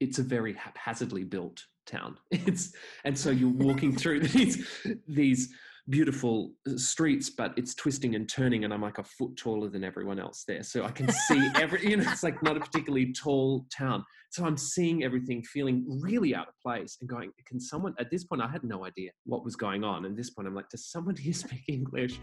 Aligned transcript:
it's 0.00 0.18
a 0.18 0.22
very 0.22 0.52
haphazardly 0.54 1.24
built 1.24 1.64
town. 1.86 2.16
It's 2.30 2.74
and 3.04 3.16
so 3.18 3.30
you're 3.30 3.48
walking 3.48 3.96
through 3.96 4.20
these 4.28 4.66
these 5.06 5.52
beautiful 5.88 6.52
uh, 6.68 6.76
streets, 6.76 7.30
but 7.30 7.54
it's 7.56 7.74
twisting 7.74 8.14
and 8.14 8.28
turning, 8.28 8.64
and 8.64 8.74
I'm 8.74 8.82
like 8.82 8.98
a 8.98 9.04
foot 9.04 9.36
taller 9.36 9.68
than 9.68 9.84
everyone 9.84 10.18
else 10.20 10.44
there, 10.46 10.62
so 10.62 10.84
I 10.84 10.90
can 10.90 11.10
see 11.10 11.48
every. 11.54 11.88
You 11.88 11.96
know, 11.96 12.04
it's 12.10 12.22
like 12.22 12.42
not 12.42 12.56
a 12.56 12.60
particularly 12.60 13.12
tall 13.12 13.66
town, 13.76 14.04
so 14.30 14.44
I'm 14.44 14.56
seeing 14.56 15.02
everything, 15.02 15.42
feeling 15.42 15.84
really 15.88 16.34
out 16.34 16.48
of 16.48 16.54
place, 16.62 16.98
and 17.00 17.08
going, 17.08 17.32
"Can 17.46 17.58
someone?" 17.58 17.94
At 17.98 18.10
this 18.10 18.24
point, 18.24 18.42
I 18.42 18.48
had 18.48 18.64
no 18.64 18.84
idea 18.84 19.10
what 19.24 19.44
was 19.44 19.56
going 19.56 19.82
on. 19.84 20.04
And 20.04 20.12
at 20.12 20.16
this 20.16 20.30
point, 20.30 20.46
I'm 20.46 20.54
like, 20.54 20.68
"Does 20.68 20.86
someone 20.86 21.16
here 21.16 21.32
speak 21.32 21.64
English?" 21.68 22.20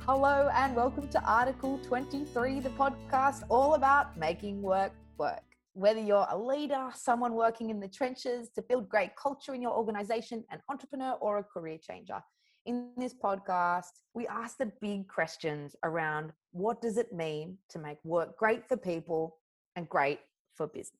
Hello, 0.00 0.48
and 0.54 0.74
welcome 0.74 1.06
to 1.08 1.22
Article 1.22 1.78
23, 1.82 2.60
the 2.60 2.70
podcast 2.70 3.42
all 3.50 3.74
about 3.74 4.16
making 4.16 4.62
work 4.62 4.92
work. 5.18 5.42
Whether 5.74 6.00
you're 6.00 6.26
a 6.30 6.38
leader, 6.38 6.88
someone 6.94 7.34
working 7.34 7.70
in 7.70 7.80
the 7.80 7.88
trenches 7.88 8.48
to 8.54 8.62
build 8.62 8.88
great 8.88 9.14
culture 9.16 9.54
in 9.54 9.62
your 9.62 9.72
organization, 9.72 10.44
an 10.50 10.60
entrepreneur, 10.68 11.12
or 11.20 11.38
a 11.38 11.44
career 11.44 11.78
changer. 11.78 12.20
In 12.66 12.90
this 12.96 13.14
podcast, 13.14 14.00
we 14.14 14.26
ask 14.26 14.58
the 14.58 14.72
big 14.80 15.08
questions 15.08 15.76
around 15.84 16.32
what 16.52 16.82
does 16.82 16.96
it 16.96 17.12
mean 17.12 17.56
to 17.70 17.78
make 17.78 17.98
work 18.04 18.36
great 18.36 18.66
for 18.68 18.76
people 18.76 19.36
and 19.76 19.88
great 19.88 20.20
for 20.54 20.66
business. 20.66 20.98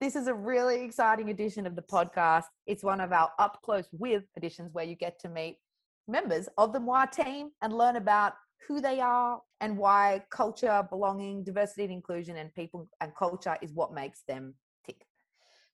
This 0.00 0.14
is 0.14 0.28
a 0.28 0.34
really 0.34 0.84
exciting 0.84 1.30
edition 1.30 1.66
of 1.66 1.74
the 1.74 1.82
podcast. 1.82 2.44
It's 2.66 2.84
one 2.84 3.00
of 3.00 3.12
our 3.12 3.30
up 3.40 3.60
close 3.64 3.88
with 3.92 4.22
editions 4.36 4.70
where 4.72 4.84
you 4.84 4.94
get 4.94 5.18
to 5.20 5.28
meet 5.28 5.58
members 6.06 6.48
of 6.56 6.72
the 6.72 6.78
Mwah 6.78 7.10
team 7.10 7.50
and 7.62 7.76
learn 7.76 7.96
about 7.96 8.34
who 8.66 8.80
they 8.80 9.00
are 9.00 9.40
and 9.60 9.76
why 9.76 10.22
culture, 10.30 10.86
belonging, 10.88 11.44
diversity 11.44 11.84
and 11.84 11.92
inclusion 11.92 12.36
and 12.36 12.54
people 12.54 12.88
and 13.00 13.14
culture 13.16 13.56
is 13.62 13.72
what 13.72 13.92
makes 13.94 14.22
them 14.22 14.54
tick. 14.84 15.06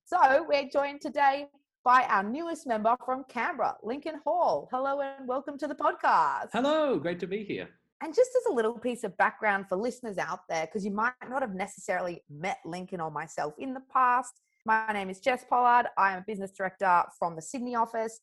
So 0.04 0.44
we're 0.48 0.68
joined 0.68 1.00
today 1.00 1.46
by 1.84 2.04
our 2.04 2.22
newest 2.22 2.66
member 2.66 2.96
from 3.04 3.24
Canberra, 3.28 3.76
Lincoln 3.82 4.20
Hall. 4.24 4.68
Hello 4.72 5.00
and 5.00 5.26
welcome 5.26 5.58
to 5.58 5.66
the 5.66 5.74
podcast. 5.74 6.48
Hello, 6.52 6.98
great 6.98 7.20
to 7.20 7.26
be 7.26 7.44
here. 7.44 7.68
And 8.02 8.14
just 8.14 8.30
as 8.36 8.50
a 8.50 8.52
little 8.52 8.78
piece 8.78 9.04
of 9.04 9.16
background 9.16 9.66
for 9.68 9.76
listeners 9.76 10.18
out 10.18 10.40
there, 10.48 10.66
because 10.66 10.84
you 10.84 10.90
might 10.90 11.12
not 11.28 11.42
have 11.42 11.54
necessarily 11.54 12.22
met 12.28 12.58
Lincoln 12.64 13.00
or 13.00 13.10
myself 13.10 13.54
in 13.58 13.72
the 13.72 13.82
past, 13.92 14.40
my 14.66 14.92
name 14.92 15.10
is 15.10 15.20
Jess 15.20 15.44
Pollard. 15.48 15.86
I 15.96 16.12
am 16.12 16.18
a 16.18 16.24
business 16.26 16.50
director 16.50 17.02
from 17.18 17.36
the 17.36 17.42
Sydney 17.42 17.74
office. 17.74 18.20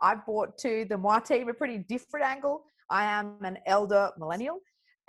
I've 0.00 0.24
brought 0.24 0.56
to 0.58 0.86
the 0.88 0.96
Mwah 0.96 1.24
team 1.24 1.48
a 1.48 1.54
pretty 1.54 1.78
different 1.78 2.26
angle. 2.26 2.64
I 2.90 3.04
am 3.04 3.36
an 3.42 3.58
elder 3.66 4.10
millennial 4.18 4.58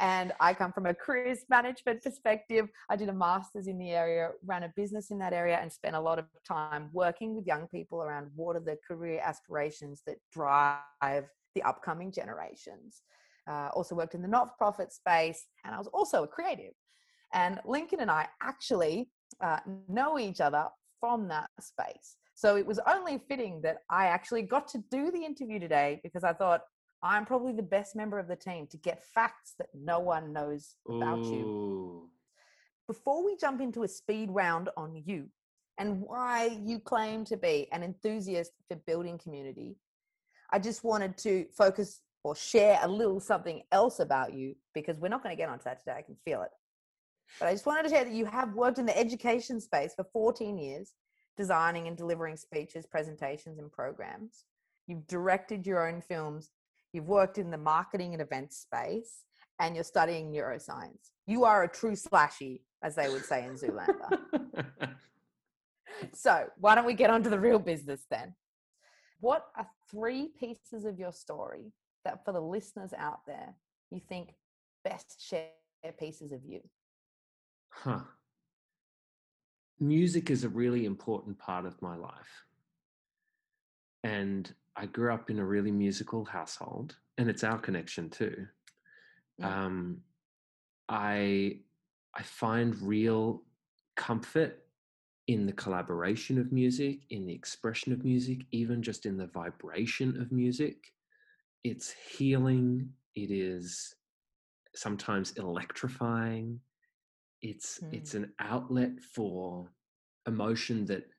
and 0.02 0.34
I 0.40 0.54
come 0.56 0.74
from 0.74 0.88
a 0.88 0.94
careers 0.94 1.46
management 1.50 2.02
perspective. 2.04 2.68
I 2.90 2.96
did 2.96 3.10
a 3.10 3.14
master's 3.14 3.68
in 3.68 3.78
the 3.78 3.92
area, 3.92 4.32
ran 4.44 4.64
a 4.64 4.74
business 4.76 5.12
in 5.12 5.20
that 5.20 5.32
area, 5.32 5.60
and 5.62 5.72
spent 5.72 5.96
a 5.96 6.02
lot 6.02 6.20
of 6.20 6.26
time 6.46 6.90
working 6.92 7.36
with 7.36 7.46
young 7.46 7.68
people 7.68 8.02
around 8.02 8.32
what 8.36 8.56
are 8.56 8.62
the 8.62 8.78
career 8.86 9.22
aspirations 9.24 10.02
that 10.08 10.18
drive 10.34 11.26
the 11.56 11.62
upcoming 11.64 12.12
generations. 12.12 13.04
Uh, 13.48 13.70
also 13.74 13.96
worked 13.96 14.16
in 14.16 14.22
the 14.22 14.28
not 14.28 14.50
for 14.50 14.56
profit 14.58 14.92
space, 14.92 15.46
and 15.66 15.74
I 15.76 15.78
was 15.78 15.88
also 15.88 16.24
a 16.24 16.28
creative. 16.28 16.74
And 17.34 17.60
Lincoln 17.66 18.00
and 18.02 18.12
I 18.12 18.28
actually 18.42 19.10
uh, 19.40 19.60
know 19.88 20.20
each 20.20 20.42
other 20.42 20.68
from 21.00 21.28
that 21.28 21.50
space. 21.60 22.18
So 22.34 22.56
it 22.56 22.66
was 22.66 22.80
only 22.88 23.22
fitting 23.28 23.62
that 23.62 23.80
I 23.90 24.08
actually 24.08 24.44
got 24.44 24.68
to 24.70 24.84
do 24.90 25.12
the 25.12 25.24
interview 25.24 25.60
today 25.60 26.00
because 26.04 26.24
I 26.24 26.34
thought 26.34 26.62
I'm 27.04 27.26
probably 27.26 27.54
the 27.54 27.64
best 27.64 27.96
member 27.96 28.20
of 28.20 28.28
the 28.28 28.36
team 28.36 28.68
to 28.68 28.78
get 28.78 29.04
facts 29.04 29.56
that 29.58 29.70
no 29.74 30.00
one 30.00 30.34
knows 30.34 30.76
about 30.88 31.20
Ooh. 31.20 31.32
you. 31.32 32.10
Before 32.88 33.26
we 33.26 33.36
jump 33.38 33.62
into 33.62 33.84
a 33.84 33.88
speed 33.88 34.30
round 34.30 34.70
on 34.78 35.02
you 35.06 35.28
and 35.78 36.02
why 36.02 36.60
you 36.64 36.80
claim 36.80 37.26
to 37.26 37.38
be 37.38 37.68
an 37.72 37.82
enthusiast 37.82 38.52
for 38.68 38.76
building 38.76 39.18
community, 39.18 39.78
I 40.52 40.60
just 40.60 40.84
wanted 40.84 41.18
to 41.20 41.46
focus 41.58 42.02
or 42.24 42.36
share 42.36 42.80
a 42.84 42.88
little 42.88 43.20
something 43.20 43.64
else 43.72 44.00
about 44.00 44.34
you 44.34 44.56
because 44.76 45.00
we're 45.00 45.08
not 45.08 45.24
going 45.24 45.36
to 45.36 45.42
get 45.42 45.50
onto 45.50 45.64
that 45.64 45.80
today. 45.80 45.96
I 45.98 46.02
can 46.04 46.18
feel 46.24 46.44
it. 46.44 46.52
But 47.40 47.48
I 47.48 47.54
just 47.54 47.66
wanted 47.66 47.84
to 47.84 47.90
share 47.90 48.04
that 48.04 48.14
you 48.14 48.26
have 48.26 48.54
worked 48.54 48.78
in 48.78 48.86
the 48.86 48.98
education 48.98 49.60
space 49.60 49.94
for 49.96 50.06
14 50.14 50.58
years, 50.58 50.92
designing 51.38 51.88
and 51.88 51.98
delivering 51.98 52.38
speeches, 52.38 52.86
presentations, 52.86 53.58
and 53.58 53.72
programs. 53.72 54.44
You've 54.88 55.08
directed 55.08 55.66
your 55.66 55.88
own 55.88 56.02
films 56.02 56.52
you've 56.94 57.08
worked 57.08 57.38
in 57.38 57.52
the 57.52 57.58
marketing 57.58 58.14
and 58.14 58.22
events 58.22 58.58
space, 58.58 59.26
and 59.60 59.76
you're 59.76 59.84
studying 59.84 60.32
neuroscience. 60.32 61.12
You 61.28 61.46
are 61.46 61.64
a 61.64 61.68
true 61.68 61.96
slashy, 61.96 62.62
as 62.84 62.96
they 62.96 63.10
would 63.10 63.26
say 63.26 63.46
in 63.46 63.54
Zoolander. 63.54 64.20
so, 66.14 66.48
why 66.58 66.76
don't 66.76 66.86
we 66.86 66.94
get 66.94 67.10
on 67.10 67.24
to 67.24 67.30
the 67.30 67.40
real 67.40 67.60
business 67.60 68.06
then? 68.10 68.34
What 69.20 69.46
are 69.56 69.68
three 69.90 70.30
pieces 70.40 70.86
of 70.86 70.98
your 70.98 71.14
story 71.14 71.72
that, 72.06 72.26
for 72.26 72.32
the 72.32 72.42
listeners 72.42 72.92
out 72.98 73.20
there, 73.28 73.54
you 73.92 74.02
think 74.10 74.34
best 74.84 75.24
share 75.24 75.50
pieces 76.00 76.32
of 76.32 76.44
you? 76.44 76.62
Huh. 77.70 78.00
Music 79.80 80.30
is 80.30 80.44
a 80.44 80.50
really 80.50 80.86
important 80.86 81.38
part 81.38 81.66
of 81.66 81.80
my 81.82 81.96
life. 81.96 82.46
And 84.04 84.52
I 84.76 84.86
grew 84.86 85.14
up 85.14 85.30
in 85.30 85.40
a 85.40 85.46
really 85.46 85.72
musical 85.72 86.26
household, 86.26 86.96
and 87.18 87.30
it's 87.30 87.44
our 87.44 87.58
connection 87.60 88.10
too. 88.10 88.48
Yeah. 89.38 89.66
Um, 89.66 90.02
I 90.90 91.60
I 92.16 92.24
find 92.24 92.80
real 92.82 93.44
comfort 93.96 94.64
in 95.28 95.46
the 95.46 95.54
collaboration 95.54 96.40
of 96.40 96.52
music, 96.52 97.02
in 97.10 97.26
the 97.26 97.34
expression 97.34 97.94
of 97.94 98.04
music, 98.04 98.42
even 98.52 98.82
just 98.82 99.06
in 99.06 99.18
the 99.18 99.28
vibration 99.28 100.20
of 100.20 100.32
music. 100.32 100.94
It's 101.64 101.92
healing. 101.92 102.90
It 103.16 103.32
is 103.32 103.96
sometimes 104.76 105.32
electrifying. 105.34 106.60
It's 107.42 107.80
Mm. 107.80 107.94
it's 107.94 108.14
an 108.14 108.34
outlet 108.40 109.00
for 109.02 109.70
emotion 110.28 110.86
that 110.86 111.10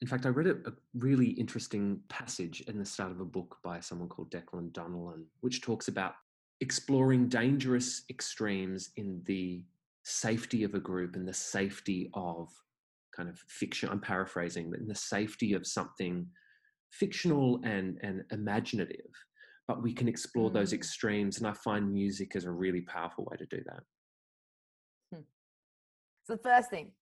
in 0.00 0.06
fact, 0.06 0.26
I 0.26 0.28
read 0.28 0.46
a, 0.46 0.52
a, 0.68 0.72
really 0.94 1.30
interesting 1.30 2.00
passage 2.08 2.60
in 2.62 2.78
the 2.78 2.84
start 2.84 3.10
of 3.10 3.20
a 3.20 3.24
book 3.24 3.56
by 3.64 3.80
someone 3.80 4.08
called 4.08 4.30
Declan 4.30 4.70
Donnellan, 4.72 5.24
which 5.40 5.60
talks 5.60 5.88
about 5.88 6.14
exploring 6.60 7.28
dangerous 7.28 8.04
extremes 8.08 8.90
in 8.96 9.22
the 9.26 9.64
safety 10.04 10.62
of 10.62 10.74
a 10.74 10.80
group 10.80 11.16
and 11.16 11.26
the 11.26 11.34
safety 11.34 12.10
of 12.14 12.48
kind 13.16 13.28
of 13.28 13.38
fiction. 13.48 13.88
I'm 13.88 14.00
paraphrasing, 14.00 14.70
but 14.70 14.80
in 14.80 14.86
the 14.86 14.94
safety 14.94 15.52
of 15.54 15.66
something 15.66 16.26
fictional 16.92 17.60
and, 17.64 17.98
and 18.02 18.22
imaginative. 18.30 19.10
But 19.66 19.82
we 19.82 19.92
can 19.92 20.08
explore 20.08 20.48
mm. 20.48 20.54
those 20.54 20.72
extremes, 20.72 21.38
and 21.38 21.46
I 21.46 21.52
find 21.52 21.92
music 21.92 22.36
is 22.36 22.44
a 22.44 22.50
really 22.50 22.82
powerful 22.82 23.26
way 23.30 23.36
to 23.36 23.46
do 23.46 23.62
that. 23.66 23.82
Hmm. 25.12 25.22
So, 26.24 26.36
the 26.36 26.42
first 26.42 26.70
thing, 26.70 26.92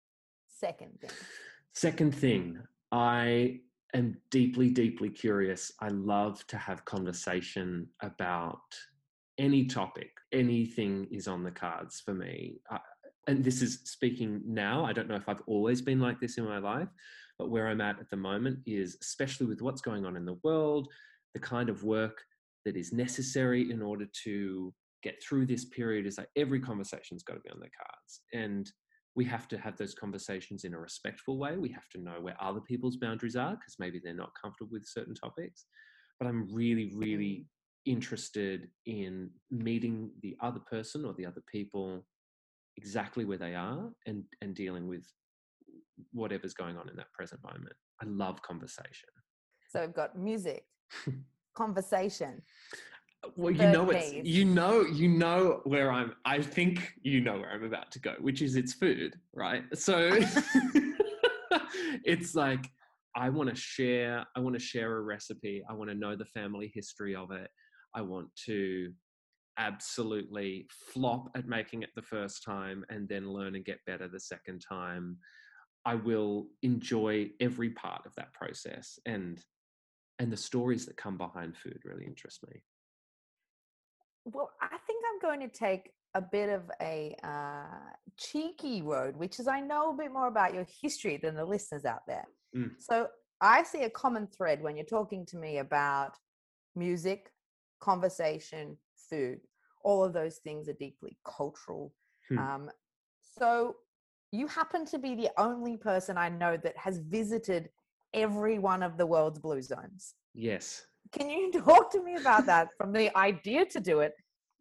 second 0.49 0.99
thing. 1.01 1.11
Second 1.75 2.15
thing, 2.15 2.59
I 2.93 3.61
am 3.95 4.17
deeply, 4.31 4.71
deeply 4.71 5.11
curious. 5.11 5.73
I 5.81 5.89
love 5.89 6.47
to 6.49 6.57
have 6.57 6.85
conversation 6.85 7.89
about 8.03 8.61
any 9.39 9.67
topic. 9.67 10.11
Anything 10.33 11.07
is 11.11 11.29
on 11.29 11.43
the 11.43 11.51
cards 11.51 12.01
for 12.05 12.15
me. 12.15 12.61
I, 12.71 12.79
and 13.27 13.45
this 13.45 13.63
is 13.63 13.81
speaking 13.85 14.41
now. 14.47 14.85
I 14.85 14.93
don't 14.93 15.09
know 15.09 15.17
if 15.17 15.29
I've 15.29 15.43
always 15.47 15.83
been 15.83 16.01
like 16.01 16.21
this 16.21 16.39
in 16.39 16.45
my 16.45 16.59
life, 16.59 16.89
but 17.39 17.51
where 17.51 17.69
I'm 17.69 17.81
at 17.81 17.99
at 17.99 18.09
the 18.11 18.17
moment 18.17 18.61
is, 18.67 18.97
especially 19.03 19.47
with 19.47 19.63
what's 19.63 19.81
going 19.81 20.07
on 20.07 20.17
in 20.17 20.25
the 20.25 20.39
world, 20.45 20.89
the 21.35 21.41
kind 21.41 21.69
of 21.69 21.85
work 21.85 22.23
that 22.65 22.77
is 22.77 22.93
necessary 22.93 23.71
in 23.71 23.83
order 23.83 24.07
to 24.25 24.73
get 25.03 25.23
through 25.23 25.47
this 25.47 25.65
period 25.67 26.07
is 26.07 26.19
like 26.19 26.29
every 26.37 26.61
conversation's 26.61 27.23
got 27.23 27.35
to 27.35 27.41
be 27.41 27.51
on 27.51 27.61
the 27.61 27.69
cards. 27.69 28.21
And 28.33 28.71
we 29.17 29.25
have 29.25 29.49
to 29.49 29.59
have 29.59 29.77
those 29.79 29.95
conversations 29.95 30.65
in 30.65 30.75
a 30.75 30.79
respectful 30.79 31.39
way. 31.39 31.57
We 31.57 31.71
have 31.71 31.89
to 31.93 32.01
know 32.01 32.21
where 32.21 32.37
other 32.39 32.61
people's 32.61 32.99
boundaries 32.99 33.35
are 33.35 33.53
because 33.53 33.77
maybe 33.79 33.99
they're 33.99 34.15
not 34.15 34.31
comfortable 34.41 34.73
with 34.73 34.87
certain 34.87 35.15
topics. 35.15 35.65
But 36.21 36.29
I'm 36.29 36.47
really, 36.53 36.93
really 36.95 37.25
mm. 37.25 37.45
interested 37.87 38.69
in 38.85 39.31
meeting 39.51 40.11
the 40.23 40.37
other 40.43 40.61
person 40.61 41.07
or 41.07 41.15
the 41.15 41.25
other 41.25 41.43
people 41.51 42.05
exactly 42.77 43.25
where 43.25 43.39
they 43.39 43.55
are 43.55 43.91
and, 44.07 44.23
and 44.43 44.55
dealing 44.55 44.87
with 44.87 45.07
whatever's 46.13 46.53
going 46.53 46.77
on 46.77 46.91
in 46.91 46.97
that 46.97 47.11
present 47.15 47.43
moment. 47.43 47.75
I 48.03 48.05
love 48.05 48.43
conversation. 48.43 49.09
So 49.71 49.81
we've 49.81 49.95
got 49.95 50.19
music, 50.19 50.67
conversation, 51.55 52.43
well 53.37 53.53
you 53.53 53.67
know 53.67 53.91
it's 53.91 54.13
you 54.13 54.45
know 54.45 54.83
you 54.83 55.09
know 55.09 55.61
where 55.65 55.91
i'm 55.91 56.13
i 56.25 56.41
think 56.41 56.95
you 57.03 57.21
know 57.21 57.39
where 57.39 57.51
i'm 57.51 57.65
about 57.65 57.91
to 57.91 57.99
go 57.99 58.15
which 58.21 58.41
is 58.41 58.57
it's 58.57 58.73
food 58.73 59.17
right 59.35 59.65
so 59.75 60.19
it's 62.05 62.35
like 62.35 62.71
i 63.17 63.29
want 63.29 63.49
to 63.49 63.57
share 63.57 64.25
i 64.37 64.41
want 64.41 64.55
to 64.55 64.61
share 64.61 64.97
a 64.97 65.01
recipe 65.01 65.63
i 65.69 65.73
want 65.73 65.91
to 65.91 65.97
know 65.97 66.15
the 66.15 66.25
family 66.25 66.71
history 66.73 67.15
of 67.17 67.31
it 67.31 67.51
i 67.95 68.01
want 68.01 68.29
to 68.37 68.93
absolutely 69.59 70.67
flop 70.71 71.31
at 71.35 71.47
making 71.47 71.83
it 71.83 71.91
the 71.95 72.03
first 72.03 72.43
time 72.43 72.85
and 72.91 73.09
then 73.09 73.31
learn 73.31 73.55
and 73.55 73.65
get 73.65 73.85
better 73.87 74.09
the 74.09 74.21
second 74.21 74.63
time. 74.67 75.17
I 75.85 75.95
will 75.95 76.49
enjoy 76.63 77.31
every 77.41 77.71
part 77.71 78.03
of 78.07 78.15
that 78.17 78.33
process 78.33 78.99
and 79.07 79.41
and 80.19 80.33
the 80.33 80.37
stories 80.37 80.87
that 80.87 80.97
come 80.97 81.19
behind 81.19 81.57
food 81.57 81.79
really 81.85 82.07
interest 82.07 82.41
me. 82.49 82.63
Well, 84.27 84.51
I 84.61 84.77
think 84.87 85.05
I'm 85.09 85.21
going 85.21 85.41
to 85.49 85.49
take 85.49 85.93
a 86.15 86.21
bit 86.21 86.49
of 86.49 86.71
a 86.81 87.17
uh, 87.23 87.93
cheeky 88.17 88.83
road, 88.83 89.17
which 89.17 89.39
is 89.39 89.47
I 89.47 89.61
know 89.61 89.91
a 89.91 89.97
bit 89.97 90.13
more 90.13 90.29
about 90.29 90.55
your 90.55 90.67
history 90.83 91.17
than 91.17 91.35
the 91.35 91.45
listeners 91.45 91.85
out 91.85 92.07
there. 92.07 92.27
Mm. 92.57 92.73
So 92.79 93.09
I 93.41 93.63
see 93.63 93.83
a 93.83 93.91
common 93.91 94.27
thread 94.27 94.63
when 94.63 94.77
you're 94.77 94.87
talking 94.87 95.25
to 95.27 95.37
me 95.37 95.59
about 95.59 96.17
music, 96.75 97.31
conversation, 97.81 98.77
food. 99.11 99.41
All 99.85 100.03
of 100.03 100.13
those 100.13 100.37
things 100.39 100.69
are 100.69 100.75
deeply 100.75 101.17
cultural. 101.25 101.95
Hmm. 102.29 102.39
Um, 102.39 102.71
so 103.39 103.77
you 104.33 104.47
happen 104.47 104.85
to 104.87 104.99
be 104.99 105.15
the 105.15 105.31
only 105.39 105.77
person 105.77 106.19
I 106.19 106.29
know 106.29 106.57
that 106.57 106.77
has 106.77 106.99
visited 106.99 107.69
every 108.15 108.59
one 108.59 108.83
of 108.83 108.97
the 108.97 109.07
world's 109.07 109.39
blue 109.39 109.63
zones. 109.63 110.15
Yes. 110.35 110.87
Can 111.13 111.31
you 111.31 111.53
talk 111.65 111.91
to 111.93 112.03
me 112.03 112.17
about 112.17 112.47
that 112.47 112.69
from 112.77 112.93
the 112.93 113.17
idea 113.17 113.65
to 113.67 113.81
do 113.81 114.01
it 114.01 114.13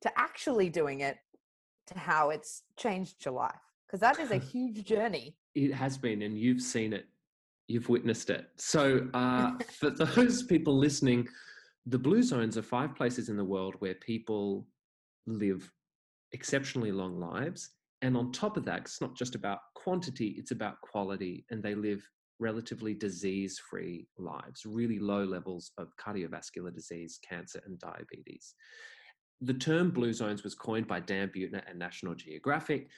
to 0.02 0.12
actually 0.18 0.70
doing 0.70 1.02
it 1.02 1.18
to 1.88 1.98
how 1.98 2.30
it's 2.30 2.64
changed 2.78 3.24
your 3.26 3.34
life? 3.34 3.54
Because 3.88 4.00
that 4.00 4.20
is 4.20 4.32
a 4.32 4.38
huge 4.52 4.84
journey. 4.86 5.36
It 5.54 5.74
has 5.74 5.98
been, 5.98 6.22
and 6.22 6.38
you've 6.38 6.62
seen 6.62 6.94
it, 6.94 7.06
you've 7.68 7.90
witnessed 7.90 8.30
it. 8.30 8.48
So, 8.58 9.08
uh, 9.14 9.54
for 9.80 9.90
those 9.90 10.44
people 10.44 10.78
listening, 10.78 11.28
the 11.86 12.00
blue 12.00 12.24
zones 12.24 12.58
are 12.58 12.64
five 12.64 12.96
places 12.96 13.30
in 13.30 13.38
the 13.38 13.46
world 13.46 13.76
where 13.80 13.96
people 13.96 14.68
live 15.28 15.72
exceptionally 16.32 16.92
long 16.92 17.20
lives. 17.20 17.72
And 18.02 18.18
on 18.18 18.32
top 18.32 18.58
of 18.58 18.66
that, 18.66 18.82
it's 18.82 19.02
not 19.02 19.16
just 19.16 19.36
about 19.36 19.60
quantity, 19.76 20.36
it's 20.38 20.52
about 20.52 20.82
quality, 20.82 21.46
and 21.50 21.64
they 21.64 21.76
live 21.76 22.08
relatively 22.40 22.94
disease 22.94 23.60
free 23.70 24.08
lives, 24.18 24.66
really 24.66 25.00
low 25.00 25.24
levels 25.24 25.72
of 25.78 25.96
cardiovascular 25.98 26.74
disease, 26.74 27.20
cancer, 27.28 27.62
and 27.66 27.80
diabetes. 27.80 28.54
The 29.42 29.54
term 29.54 29.92
blue 29.92 30.14
zones 30.14 30.44
was 30.44 30.56
coined 30.56 30.88
by 30.88 31.00
Dan 31.00 31.32
Buettner 31.36 31.62
and 31.70 31.78
National 31.78 32.16
Geographic. 32.16 32.90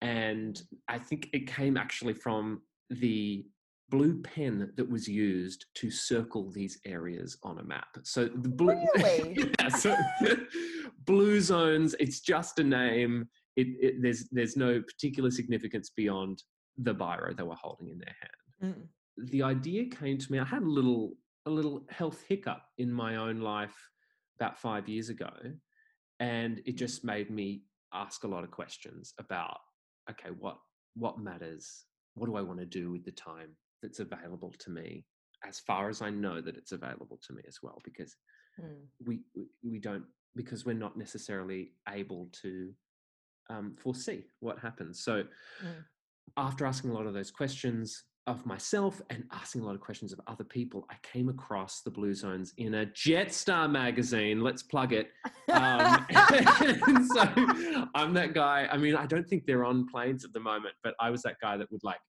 And 0.00 0.60
I 0.88 0.98
think 0.98 1.28
it 1.32 1.46
came 1.46 1.76
actually 1.76 2.14
from 2.14 2.62
the 2.90 3.46
blue 3.90 4.20
pen 4.22 4.72
that 4.76 4.88
was 4.90 5.06
used 5.06 5.66
to 5.74 5.90
circle 5.90 6.50
these 6.50 6.78
areas 6.84 7.38
on 7.42 7.58
a 7.58 7.62
map. 7.64 7.88
So 8.02 8.26
the 8.26 8.48
blue, 8.48 8.74
Really? 8.96 9.52
yeah, 9.60 9.68
so 9.68 9.96
blue 11.06 11.40
zones. 11.40 11.94
It's 12.00 12.20
just 12.20 12.58
a 12.58 12.64
name. 12.64 13.28
It, 13.56 13.68
it, 13.80 14.02
there's 14.02 14.28
there's 14.30 14.56
no 14.56 14.82
particular 14.82 15.30
significance 15.30 15.90
beyond 15.90 16.42
the 16.76 16.94
biro 16.94 17.36
they 17.36 17.44
were 17.44 17.54
holding 17.54 17.88
in 17.88 17.98
their 17.98 18.16
hand. 18.20 18.43
Mm. 18.64 18.88
The 19.16 19.42
idea 19.42 19.86
came 19.86 20.18
to 20.18 20.32
me. 20.32 20.38
I 20.38 20.44
had 20.44 20.62
a 20.62 20.68
little 20.78 21.16
a 21.46 21.50
little 21.50 21.84
health 21.90 22.24
hiccup 22.28 22.62
in 22.78 22.90
my 22.90 23.16
own 23.16 23.40
life 23.40 23.76
about 24.40 24.58
five 24.58 24.88
years 24.88 25.08
ago, 25.10 25.30
and 26.20 26.60
it 26.64 26.76
just 26.76 27.04
made 27.04 27.30
me 27.30 27.64
ask 27.92 28.24
a 28.24 28.28
lot 28.28 28.44
of 28.44 28.50
questions 28.50 29.12
about 29.18 29.58
okay, 30.10 30.30
what 30.38 30.58
what 30.94 31.18
matters? 31.18 31.84
What 32.14 32.26
do 32.26 32.36
I 32.36 32.42
want 32.42 32.60
to 32.60 32.66
do 32.66 32.90
with 32.90 33.04
the 33.04 33.12
time 33.12 33.50
that's 33.82 34.00
available 34.00 34.52
to 34.60 34.70
me? 34.70 35.04
As 35.46 35.60
far 35.60 35.88
as 35.90 36.00
I 36.00 36.10
know 36.10 36.40
that 36.40 36.56
it's 36.56 36.72
available 36.72 37.18
to 37.26 37.32
me 37.34 37.42
as 37.46 37.58
well, 37.62 37.80
because 37.84 38.16
Mm. 38.60 38.86
we 39.04 39.24
we- 39.62 39.80
don't 39.80 40.06
because 40.36 40.64
we're 40.64 40.74
not 40.86 40.96
necessarily 40.96 41.74
able 41.88 42.28
to 42.42 42.72
um, 43.50 43.76
foresee 43.76 44.24
what 44.40 44.58
happens. 44.60 45.02
So 45.04 45.24
Mm. 45.62 45.84
after 46.36 46.64
asking 46.66 46.90
a 46.90 46.94
lot 46.94 47.06
of 47.06 47.14
those 47.14 47.30
questions 47.32 48.04
of 48.26 48.46
myself 48.46 49.02
and 49.10 49.24
asking 49.32 49.60
a 49.60 49.64
lot 49.64 49.74
of 49.74 49.80
questions 49.80 50.12
of 50.12 50.20
other 50.26 50.44
people, 50.44 50.86
I 50.90 50.94
came 51.02 51.28
across 51.28 51.82
the 51.82 51.90
Blue 51.90 52.14
Zones 52.14 52.54
in 52.56 52.74
a 52.74 52.86
Jetstar 52.86 53.70
magazine. 53.70 54.40
Let's 54.42 54.62
plug 54.62 54.92
it. 54.92 55.10
Um, 55.52 56.06
and 56.08 57.06
so 57.12 57.88
I'm 57.94 58.14
that 58.14 58.32
guy. 58.32 58.68
I 58.70 58.78
mean, 58.78 58.96
I 58.96 59.06
don't 59.06 59.28
think 59.28 59.44
they're 59.46 59.64
on 59.64 59.86
planes 59.86 60.24
at 60.24 60.32
the 60.32 60.40
moment, 60.40 60.74
but 60.82 60.94
I 61.00 61.10
was 61.10 61.22
that 61.22 61.36
guy 61.42 61.56
that 61.58 61.70
would 61.70 61.84
like 61.84 62.00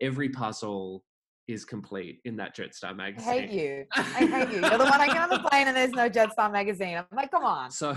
every 0.00 0.28
puzzle 0.28 1.04
is 1.46 1.64
complete 1.64 2.20
in 2.24 2.36
that 2.36 2.56
Jetstar 2.56 2.96
magazine. 2.96 3.28
I 3.28 3.40
hate 3.40 3.50
you. 3.50 3.86
I 3.94 4.02
hate 4.02 4.50
you. 4.50 4.60
You're 4.60 4.78
the 4.78 4.84
one 4.84 5.00
I 5.00 5.06
get 5.06 5.18
on 5.18 5.30
the 5.30 5.38
plane 5.50 5.68
and 5.68 5.76
there's 5.76 5.90
no 5.92 6.08
Jetstar 6.08 6.50
magazine. 6.50 6.96
I'm 6.96 7.04
like, 7.12 7.30
come 7.30 7.44
on. 7.44 7.70
So, 7.70 7.96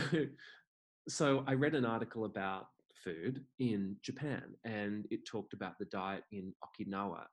so 1.08 1.44
I 1.48 1.54
read 1.54 1.76
an 1.76 1.86
article 1.86 2.26
about 2.26 2.68
food 3.04 3.44
in 3.60 3.96
Japan, 4.02 4.44
and 4.64 5.06
it 5.12 5.26
talked 5.26 5.54
about 5.54 5.78
the 5.80 5.86
diet 5.86 6.24
in 6.32 6.54
Okinawa, 6.64 7.24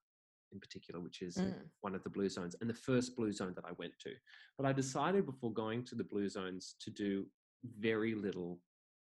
in 0.52 0.60
particular, 0.60 1.00
which 1.00 1.22
is 1.22 1.36
Mm. 1.36 1.70
one 1.80 1.94
of 1.94 2.02
the 2.02 2.10
blue 2.10 2.28
zones 2.28 2.56
and 2.60 2.68
the 2.68 2.74
first 2.74 3.16
blue 3.16 3.32
zone 3.32 3.54
that 3.54 3.64
I 3.64 3.72
went 3.72 3.98
to. 4.00 4.14
But 4.56 4.66
I 4.66 4.72
decided 4.72 5.26
before 5.26 5.52
going 5.52 5.84
to 5.86 5.94
the 5.94 6.04
blue 6.04 6.28
zones 6.28 6.74
to 6.80 6.90
do 6.90 7.30
very 7.62 8.14
little 8.14 8.60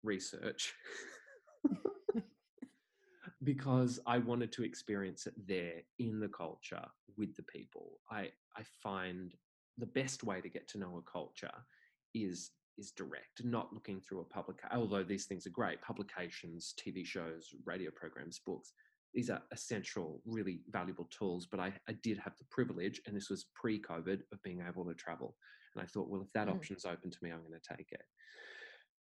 research 0.04 0.74
because 3.44 4.00
I 4.06 4.18
wanted 4.20 4.52
to 4.54 4.64
experience 4.64 5.28
it 5.28 5.34
there 5.48 5.82
in 6.00 6.20
the 6.20 6.30
culture 6.30 6.86
with 7.18 7.36
the 7.36 7.44
people. 7.44 8.00
I 8.10 8.32
I 8.56 8.64
find 8.82 9.34
the 9.78 9.86
best 9.88 10.24
way 10.24 10.40
to 10.42 10.50
get 10.50 10.68
to 10.70 10.78
know 10.78 10.98
a 10.98 11.12
culture 11.12 11.54
is 12.14 12.52
is 12.78 12.92
direct, 12.92 13.44
not 13.44 13.72
looking 13.72 14.02
through 14.02 14.22
a 14.22 14.26
public. 14.26 14.58
Although 14.72 15.04
these 15.04 15.26
things 15.26 15.46
are 15.46 15.52
great, 15.52 15.80
publications, 15.82 16.74
TV 16.80 17.06
shows, 17.06 17.54
radio 17.66 17.92
programs, 17.92 18.40
books. 18.40 18.74
These 19.14 19.30
are 19.30 19.42
essential, 19.52 20.22
really 20.26 20.62
valuable 20.70 21.06
tools. 21.06 21.46
But 21.50 21.60
I, 21.60 21.74
I 21.88 21.94
did 22.02 22.18
have 22.20 22.36
the 22.38 22.46
privilege, 22.50 23.02
and 23.06 23.16
this 23.16 23.30
was 23.30 23.46
pre-COVID, 23.56 24.22
of 24.32 24.42
being 24.44 24.64
able 24.68 24.86
to 24.86 24.94
travel. 24.96 25.36
And 25.76 25.84
I 25.84 25.86
thought, 25.86 26.10
well, 26.10 26.22
if 26.22 26.32
that 26.34 26.48
Mm. 26.48 26.52
option's 26.56 26.86
open 26.86 27.12
to 27.12 27.18
me, 27.22 27.32
I'm 27.32 27.42
going 27.48 27.60
to 27.60 27.76
take 27.76 27.92
it. 27.92 28.02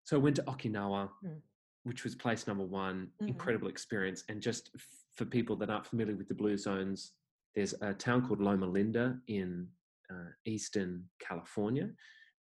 So 0.03 0.17
I 0.17 0.19
went 0.19 0.35
to 0.37 0.43
Okinawa, 0.43 1.09
Mm. 1.23 1.41
which 1.83 2.03
was 2.03 2.15
place 2.15 2.45
number 2.47 2.65
one. 2.65 3.11
Mhm. 3.21 3.27
Incredible 3.29 3.67
experience. 3.69 4.23
And 4.29 4.41
just 4.41 4.69
for 5.15 5.25
people 5.25 5.55
that 5.57 5.69
aren't 5.69 5.85
familiar 5.87 6.15
with 6.15 6.27
the 6.27 6.35
Blue 6.35 6.57
Zones, 6.57 7.13
there's 7.55 7.73
a 7.81 7.93
town 7.93 8.25
called 8.27 8.41
Loma 8.41 8.65
Linda 8.67 9.19
in 9.27 9.71
uh, 10.09 10.29
eastern 10.45 11.09
California. 11.19 11.89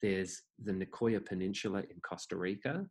There's 0.02 0.44
the 0.60 0.74
Nicoya 0.74 1.24
Peninsula 1.26 1.82
in 1.90 2.02
Costa 2.02 2.36
Rica. 2.36 2.90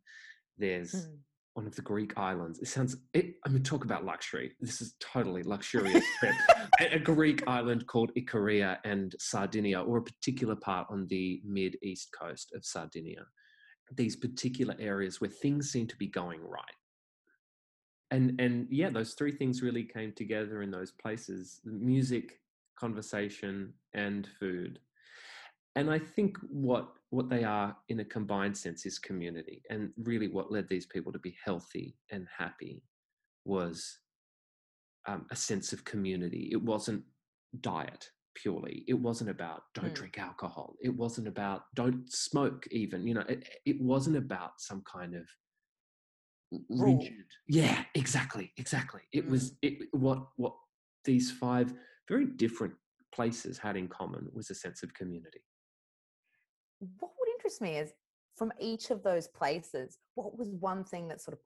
There's 0.57 0.93
Mm. 0.93 1.19
One 1.53 1.67
of 1.67 1.75
the 1.75 1.81
Greek 1.81 2.17
islands. 2.17 2.59
It 2.59 2.67
sounds, 2.67 2.97
it, 3.13 3.35
I 3.45 3.49
mean, 3.49 3.63
talk 3.63 3.83
about 3.83 4.05
luxury. 4.05 4.53
This 4.59 4.81
is 4.81 4.95
totally 4.99 5.43
luxurious 5.43 6.05
trip. 6.19 6.35
a, 6.79 6.95
a 6.95 6.99
Greek 6.99 7.47
island 7.47 7.87
called 7.87 8.11
Icaria 8.15 8.77
and 8.85 9.15
Sardinia, 9.19 9.81
or 9.81 9.97
a 9.97 10.03
particular 10.03 10.55
part 10.55 10.87
on 10.89 11.07
the 11.07 11.41
mid 11.45 11.77
east 11.83 12.09
coast 12.17 12.51
of 12.55 12.65
Sardinia. 12.65 13.25
These 13.95 14.15
particular 14.15 14.75
areas 14.79 15.19
where 15.19 15.29
things 15.29 15.71
seem 15.71 15.87
to 15.87 15.97
be 15.97 16.07
going 16.07 16.41
right. 16.41 16.63
And 18.09 18.39
and 18.39 18.67
yeah, 18.69 18.89
those 18.89 19.13
three 19.13 19.31
things 19.31 19.61
really 19.61 19.83
came 19.83 20.13
together 20.13 20.61
in 20.61 20.71
those 20.71 20.91
places: 20.91 21.59
music, 21.65 22.39
conversation, 22.79 23.73
and 23.93 24.27
food. 24.39 24.79
And 25.75 25.89
I 25.89 25.99
think 25.99 26.37
what 26.49 26.89
what 27.11 27.29
they 27.29 27.43
are 27.43 27.75
in 27.89 27.99
a 27.99 28.05
combined 28.05 28.57
sense 28.57 28.85
is 28.85 28.97
community. 28.97 29.61
And 29.69 29.91
really 29.97 30.27
what 30.29 30.51
led 30.51 30.69
these 30.69 30.85
people 30.85 31.11
to 31.11 31.19
be 31.19 31.35
healthy 31.43 31.97
and 32.09 32.25
happy 32.37 32.83
was 33.43 33.99
um, 35.07 35.25
a 35.29 35.35
sense 35.35 35.73
of 35.73 35.83
community. 35.83 36.49
It 36.53 36.61
wasn't 36.61 37.03
diet 37.59 38.09
purely. 38.35 38.85
It 38.87 38.93
wasn't 38.93 39.29
about 39.29 39.63
don't 39.73 39.91
Mm. 39.91 39.95
drink 39.95 40.17
alcohol. 40.19 40.75
It 40.81 40.95
wasn't 40.95 41.27
about 41.27 41.63
don't 41.75 42.09
smoke 42.11 42.65
even. 42.71 43.05
You 43.05 43.15
know, 43.15 43.25
it, 43.27 43.45
it 43.65 43.81
wasn't 43.81 44.15
about 44.15 44.61
some 44.61 44.81
kind 44.89 45.15
of 45.15 45.27
Rule. 46.69 46.97
rigid. 46.99 47.25
Yeah, 47.47 47.83
exactly, 47.95 48.51
exactly. 48.57 49.01
It 49.13 49.25
was 49.25 49.57
it 49.61 49.87
what 49.91 50.27
what 50.37 50.53
these 51.05 51.31
five 51.31 51.73
very 52.09 52.25
different 52.25 52.73
places 53.13 53.57
had 53.57 53.75
in 53.77 53.87
common 53.87 54.29
was 54.33 54.49
a 54.49 54.55
sense 54.55 54.83
of 54.83 54.93
community. 54.93 55.41
What 56.99 57.11
would 57.19 57.29
interest 57.29 57.61
me 57.61 57.77
is 57.77 57.93
from 58.35 58.51
each 58.59 58.89
of 58.89 59.03
those 59.03 59.27
places, 59.27 59.99
what 60.15 60.37
was 60.37 60.49
one 60.49 60.83
thing 60.83 61.07
that 61.09 61.21
sort 61.21 61.37
of 61.37 61.39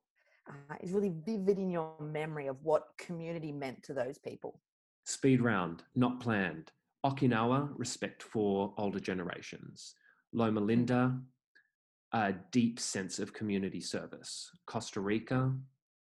uh, 0.48 0.76
is 0.80 0.92
really 0.92 1.12
vivid 1.24 1.58
in 1.58 1.70
your 1.70 1.92
memory 2.00 2.46
of 2.46 2.56
what 2.62 2.88
community 2.98 3.52
meant 3.52 3.82
to 3.82 3.92
those 3.92 4.18
people? 4.18 4.60
Speed 5.04 5.40
round, 5.40 5.82
not 5.94 6.20
planned. 6.20 6.72
Okinawa, 7.04 7.68
respect 7.76 8.22
for 8.22 8.72
older 8.78 9.00
generations. 9.00 9.94
Loma 10.32 10.60
Linda, 10.60 11.18
a 12.12 12.34
deep 12.50 12.80
sense 12.80 13.18
of 13.18 13.32
community 13.32 13.80
service. 13.80 14.50
Costa 14.66 15.00
Rica, 15.00 15.52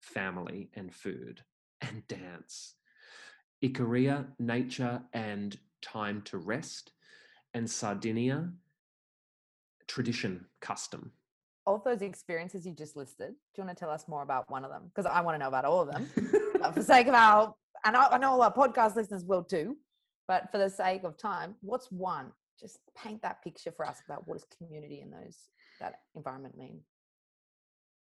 family 0.00 0.70
and 0.74 0.94
food 0.94 1.42
and 1.80 2.06
dance. 2.08 2.74
Icaria, 3.62 4.26
nature 4.38 5.02
and 5.12 5.58
time 5.82 6.22
to 6.22 6.38
rest. 6.38 6.92
And 7.54 7.68
Sardinia, 7.68 8.50
tradition, 9.88 10.46
custom. 10.60 11.10
of 11.66 11.84
those 11.84 12.02
experiences 12.02 12.64
you 12.64 12.72
just 12.72 12.96
listed, 12.96 13.30
do 13.30 13.34
you 13.62 13.64
want 13.64 13.76
to 13.76 13.80
tell 13.80 13.90
us 13.90 14.06
more 14.06 14.22
about 14.22 14.48
one 14.50 14.64
of 14.64 14.70
them? 14.70 14.90
Because 14.94 15.10
I 15.10 15.20
want 15.20 15.34
to 15.34 15.38
know 15.38 15.48
about 15.48 15.64
all 15.64 15.80
of 15.80 15.90
them. 15.90 16.08
for 16.72 16.82
sake 16.82 17.08
of 17.08 17.14
our, 17.14 17.54
and 17.84 17.96
I, 17.96 18.06
I 18.06 18.18
know 18.18 18.30
all 18.30 18.42
our 18.42 18.52
podcast 18.52 18.96
listeners 18.96 19.24
will 19.24 19.42
too, 19.42 19.76
but 20.26 20.50
for 20.52 20.58
the 20.58 20.70
sake 20.70 21.04
of 21.04 21.18
time, 21.18 21.56
what's 21.60 21.90
one? 21.90 22.32
Just 22.60 22.78
paint 22.96 23.22
that 23.22 23.42
picture 23.42 23.72
for 23.72 23.86
us 23.86 24.00
about 24.06 24.26
what 24.26 24.34
does 24.38 24.46
community 24.56 25.00
in 25.00 25.10
those 25.10 25.36
that 25.80 26.00
environment 26.14 26.56
mean. 26.56 26.80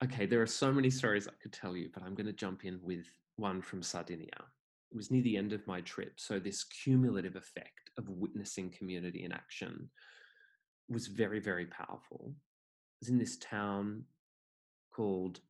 Okay, 0.02 0.26
there 0.26 0.42
are 0.42 0.46
so 0.46 0.72
many 0.72 0.90
stories 0.90 1.28
I 1.28 1.32
could 1.42 1.52
tell 1.52 1.76
you, 1.76 1.88
but 1.92 2.02
I'm 2.02 2.14
going 2.14 2.26
to 2.26 2.32
jump 2.32 2.64
in 2.64 2.78
with 2.82 3.06
one 3.36 3.62
from 3.62 3.82
Sardinia. 3.82 4.28
It 4.90 4.96
was 4.96 5.10
near 5.10 5.22
the 5.22 5.36
end 5.36 5.52
of 5.52 5.66
my 5.66 5.80
trip, 5.80 6.12
so 6.16 6.38
this 6.38 6.64
cumulative 6.64 7.36
effect 7.36 7.90
of 7.96 8.08
witnessing 8.08 8.70
community 8.70 9.24
in 9.24 9.32
action 9.32 9.88
was 10.88 11.06
very, 11.06 11.40
very 11.40 11.66
powerful. 11.66 12.32
I 12.32 12.96
was 13.00 13.08
in 13.08 13.18
this 13.18 13.36
town 13.38 14.04
called, 14.94 15.40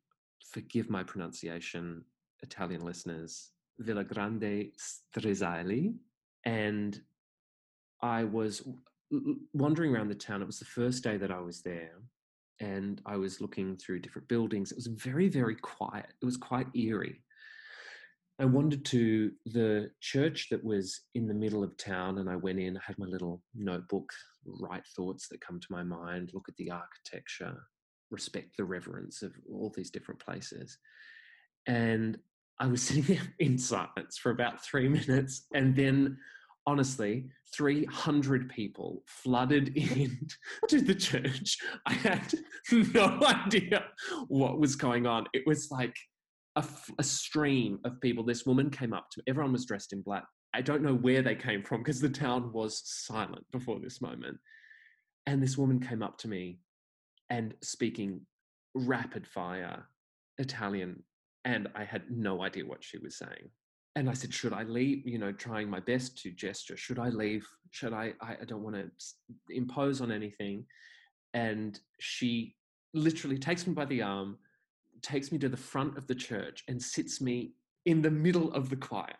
forgive 0.51 0.89
my 0.89 1.03
pronunciation, 1.03 2.03
Italian 2.41 2.83
listeners, 2.83 3.51
Villa 3.79 4.03
Grande 4.03 4.71
Strezzali. 4.77 5.95
And 6.45 7.01
I 8.01 8.23
was 8.23 8.67
wandering 9.53 9.95
around 9.95 10.09
the 10.09 10.15
town. 10.15 10.41
It 10.41 10.47
was 10.47 10.59
the 10.59 10.65
first 10.65 11.03
day 11.03 11.17
that 11.17 11.31
I 11.31 11.39
was 11.39 11.61
there. 11.61 12.01
And 12.59 13.01
I 13.05 13.17
was 13.17 13.41
looking 13.41 13.75
through 13.75 13.99
different 13.99 14.27
buildings. 14.27 14.71
It 14.71 14.77
was 14.77 14.87
very, 14.87 15.27
very 15.27 15.55
quiet. 15.55 16.13
It 16.21 16.25
was 16.25 16.37
quite 16.37 16.67
eerie. 16.75 17.21
I 18.39 18.45
wandered 18.45 18.83
to 18.85 19.31
the 19.45 19.91
church 20.01 20.47
that 20.51 20.63
was 20.63 21.01
in 21.13 21.27
the 21.27 21.33
middle 21.33 21.63
of 21.63 21.77
town 21.77 22.17
and 22.17 22.29
I 22.29 22.35
went 22.35 22.59
in, 22.59 22.75
I 22.75 22.81
had 22.85 22.99
my 22.99 23.05
little 23.05 23.41
notebook, 23.55 24.11
write 24.45 24.85
thoughts 24.95 25.29
that 25.29 25.39
come 25.39 25.59
to 25.59 25.67
my 25.69 25.83
mind, 25.83 26.31
look 26.33 26.49
at 26.49 26.55
the 26.57 26.69
architecture, 26.69 27.55
respect 28.11 28.57
the 28.57 28.65
reverence 28.65 29.21
of 29.21 29.33
all 29.49 29.71
these 29.75 29.89
different 29.89 30.19
places. 30.19 30.77
And 31.65 32.17
I 32.59 32.67
was 32.67 32.81
sitting 32.83 33.03
there 33.03 33.33
in 33.39 33.57
silence 33.57 34.17
for 34.17 34.31
about 34.31 34.63
three 34.63 34.89
minutes. 35.07 35.45
And 35.53 35.73
then, 35.73 36.17
honestly, 36.67 37.29
300 37.55 38.49
people 38.49 39.03
flooded 39.05 39.69
in 39.77 40.27
to 40.67 40.81
the 40.81 40.95
church. 40.95 41.57
I 41.85 41.93
had 41.93 42.33
no 42.71 43.19
idea 43.23 43.85
what 44.27 44.59
was 44.59 44.75
going 44.75 45.05
on. 45.05 45.25
It 45.33 45.43
was 45.45 45.71
like, 45.71 45.95
a, 46.55 46.65
a 46.99 47.03
stream 47.03 47.79
of 47.83 47.99
people. 48.01 48.23
This 48.23 48.45
woman 48.45 48.69
came 48.69 48.93
up 48.93 49.09
to 49.11 49.19
me. 49.19 49.23
Everyone 49.27 49.53
was 49.53 49.65
dressed 49.65 49.93
in 49.93 50.01
black. 50.01 50.25
I 50.53 50.61
don't 50.61 50.81
know 50.81 50.95
where 50.95 51.21
they 51.21 51.35
came 51.35 51.63
from 51.63 51.81
because 51.81 51.99
the 51.99 52.09
town 52.09 52.51
was 52.53 52.81
silent 52.85 53.43
before 53.51 53.79
this 53.79 54.01
moment. 54.01 54.37
And 55.27 55.41
this 55.41 55.57
woman 55.57 55.79
came 55.79 56.01
up 56.01 56.17
to 56.19 56.27
me 56.27 56.59
and 57.29 57.53
speaking 57.61 58.21
rapid 58.73 59.27
fire 59.27 59.85
Italian, 60.37 61.03
and 61.43 61.67
I 61.75 61.83
had 61.83 62.03
no 62.09 62.43
idea 62.43 62.65
what 62.65 62.83
she 62.83 62.97
was 62.97 63.17
saying. 63.17 63.49
And 63.95 64.09
I 64.09 64.13
said, 64.13 64.33
Should 64.33 64.53
I 64.53 64.63
leave? 64.63 65.07
You 65.07 65.17
know, 65.17 65.31
trying 65.31 65.69
my 65.69 65.79
best 65.79 66.17
to 66.23 66.31
gesture. 66.31 66.77
Should 66.77 66.99
I 66.99 67.09
leave? 67.09 67.45
Should 67.71 67.93
I? 67.93 68.13
I, 68.21 68.37
I 68.41 68.45
don't 68.45 68.63
want 68.63 68.75
to 68.75 68.89
impose 69.49 70.01
on 70.01 70.11
anything. 70.11 70.65
And 71.33 71.79
she 71.99 72.55
literally 72.93 73.37
takes 73.37 73.67
me 73.67 73.73
by 73.73 73.85
the 73.85 74.01
arm, 74.01 74.37
takes 75.05 75.31
me 75.31 75.37
to 75.37 75.49
the 75.49 75.55
front 75.55 75.97
of 75.97 76.07
the 76.07 76.15
church 76.15 76.63
and 76.67 76.81
sits 76.81 77.21
me 77.21 77.53
in 77.85 78.01
the 78.01 78.11
middle 78.11 78.51
of 78.53 78.69
the 78.69 78.75
choir 78.75 79.15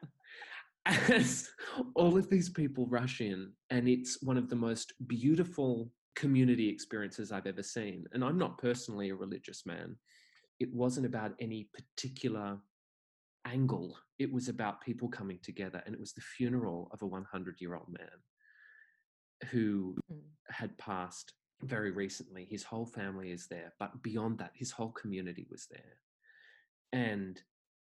as 0.85 1.49
all 1.93 2.17
of 2.17 2.29
these 2.29 2.49
people 2.49 2.87
rush 2.87 3.21
in 3.21 3.51
and 3.69 3.87
it's 3.87 4.21
one 4.21 4.37
of 4.37 4.49
the 4.49 4.55
most 4.55 4.93
beautiful 5.07 5.91
community 6.15 6.67
experiences 6.69 7.31
I've 7.31 7.47
ever 7.47 7.63
seen. 7.63 8.05
And 8.13 8.23
I'm 8.23 8.37
not 8.37 8.57
personally 8.57 9.09
a 9.09 9.15
religious 9.15 9.65
man. 9.65 9.95
It 10.59 10.73
wasn't 10.73 11.05
about 11.05 11.33
any 11.39 11.69
particular 11.73 12.57
angle. 13.45 13.97
It 14.17 14.31
was 14.31 14.47
about 14.47 14.81
people 14.81 15.09
coming 15.09 15.39
together 15.43 15.83
and 15.85 15.93
it 15.93 15.99
was 15.99 16.13
the 16.13 16.21
funeral 16.21 16.89
of 16.93 17.01
a 17.01 17.07
100 17.07 17.61
year 17.61 17.75
old 17.75 17.89
man 17.89 19.49
who 19.51 19.95
mm. 20.11 20.19
had 20.49 20.77
passed 20.77 21.33
very 21.61 21.91
recently. 21.91 22.47
His 22.49 22.63
whole 22.63 22.85
family 22.85 23.31
is 23.31 23.47
there, 23.47 23.73
but 23.79 24.01
beyond 24.03 24.37
that, 24.39 24.51
his 24.53 24.71
whole 24.71 24.91
community 24.91 25.45
was 25.49 25.67
there. 25.71 25.97
And 26.91 27.41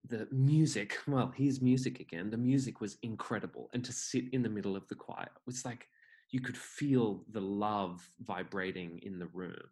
the 0.08 0.28
music, 0.32 0.98
well, 1.08 1.34
here's 1.36 1.62
music 1.62 2.00
again. 2.00 2.30
The 2.30 2.38
music 2.38 2.82
was 2.82 2.98
incredible. 3.02 3.70
And 3.74 3.84
to 3.86 3.92
sit 3.92 4.26
in 4.34 4.44
the 4.44 4.50
middle 4.50 4.76
of 4.76 4.88
the 4.88 4.96
choir 4.96 5.30
was 5.46 5.66
like 5.66 5.88
you 6.32 6.42
could 6.42 6.58
feel 6.58 7.24
the 7.32 7.42
love 7.42 8.10
vibrating 8.22 9.00
in 9.04 9.20
the 9.20 9.28
room. 9.28 9.70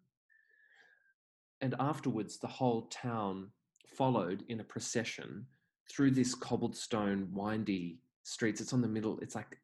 And 1.60 1.74
afterwards, 1.78 2.38
the 2.38 2.46
whole 2.46 2.82
town 2.82 3.50
followed 3.96 4.44
in 4.48 4.60
a 4.60 4.64
procession 4.64 5.46
through 5.90 6.10
this 6.10 6.34
cobblestone, 6.34 7.28
windy 7.32 7.98
streets. 8.22 8.60
It's 8.60 8.72
on 8.72 8.82
the 8.82 8.88
middle, 8.88 9.18
it's 9.20 9.34
like 9.34 9.58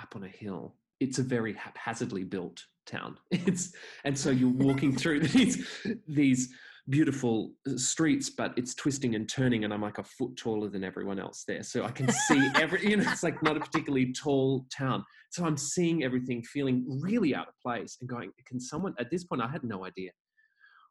up 0.00 0.14
on 0.16 0.24
a 0.24 0.28
hill. 0.28 0.74
It's 1.00 1.18
a 1.18 1.22
very 1.22 1.52
haphazardly 1.52 2.24
built 2.24 2.64
town. 2.86 3.18
It's 3.30 3.72
and 4.04 4.16
so 4.18 4.30
you're 4.30 4.48
walking 4.48 4.96
through 4.96 5.20
these 5.28 5.66
these 6.08 6.54
beautiful 6.88 7.52
uh, 7.68 7.76
streets, 7.76 8.30
but 8.30 8.54
it's 8.56 8.74
twisting 8.74 9.14
and 9.14 9.28
turning, 9.28 9.64
and 9.64 9.74
I'm 9.74 9.82
like 9.82 9.98
a 9.98 10.04
foot 10.04 10.36
taller 10.36 10.68
than 10.68 10.84
everyone 10.84 11.18
else 11.18 11.44
there, 11.46 11.62
so 11.62 11.84
I 11.84 11.90
can 11.90 12.10
see 12.10 12.48
every. 12.54 12.88
You 12.88 12.96
know, 12.96 13.10
it's 13.10 13.22
like 13.22 13.42
not 13.42 13.56
a 13.56 13.60
particularly 13.60 14.12
tall 14.12 14.66
town, 14.76 15.04
so 15.30 15.44
I'm 15.44 15.56
seeing 15.56 16.04
everything, 16.04 16.42
feeling 16.42 16.84
really 16.88 17.34
out 17.34 17.48
of 17.48 17.54
place, 17.62 17.98
and 18.00 18.08
going, 18.08 18.32
can 18.46 18.60
someone? 18.60 18.94
At 18.98 19.10
this 19.10 19.24
point, 19.24 19.42
I 19.42 19.48
had 19.48 19.64
no 19.64 19.84
idea 19.84 20.10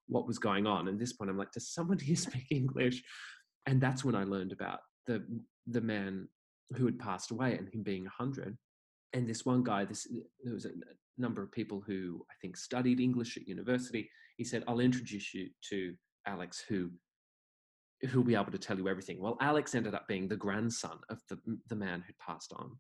what 0.07 0.27
was 0.27 0.37
going 0.37 0.67
on. 0.67 0.87
And 0.87 0.95
at 0.95 0.99
this 0.99 1.13
point, 1.13 1.29
I'm 1.31 1.37
like, 1.37 1.51
does 1.51 1.73
someone 1.73 1.99
here 1.99 2.15
speak 2.15 2.45
English? 2.51 3.01
And 3.65 3.81
that's 3.81 4.05
when 4.05 4.15
I 4.15 4.23
learned 4.23 4.51
about 4.51 4.79
the 5.07 5.25
the 5.67 5.81
man 5.81 6.27
who 6.75 6.85
had 6.85 6.99
passed 6.99 7.31
away 7.31 7.57
and 7.57 7.69
him 7.73 7.83
being 7.83 8.05
a 8.05 8.09
hundred. 8.09 8.57
And 9.13 9.27
this 9.27 9.45
one 9.45 9.63
guy, 9.63 9.85
this 9.85 10.07
there 10.43 10.53
was 10.53 10.65
a 10.65 10.71
number 11.17 11.41
of 11.41 11.51
people 11.51 11.84
who 11.86 12.25
I 12.29 12.34
think 12.41 12.57
studied 12.57 13.00
English 13.00 13.38
at 13.38 13.48
university. 13.48 14.10
He 14.38 14.43
said, 14.43 14.63
I'll 14.67 14.79
introduce 14.79 15.34
you 15.34 15.50
to 15.69 15.95
Alex, 16.27 16.63
who 16.67 16.91
who'll 18.10 18.24
be 18.24 18.36
able 18.36 18.51
to 18.51 18.57
tell 18.57 18.77
you 18.77 18.88
everything. 18.88 19.22
Well, 19.22 19.38
Alex 19.41 19.74
ended 19.74 19.95
up 19.95 20.07
being 20.07 20.27
the 20.27 20.36
grandson 20.36 21.00
of 21.10 21.22
the, 21.29 21.38
the 21.69 21.75
man 21.75 22.03
who'd 22.05 22.17
passed 22.19 22.53
on. 22.53 22.72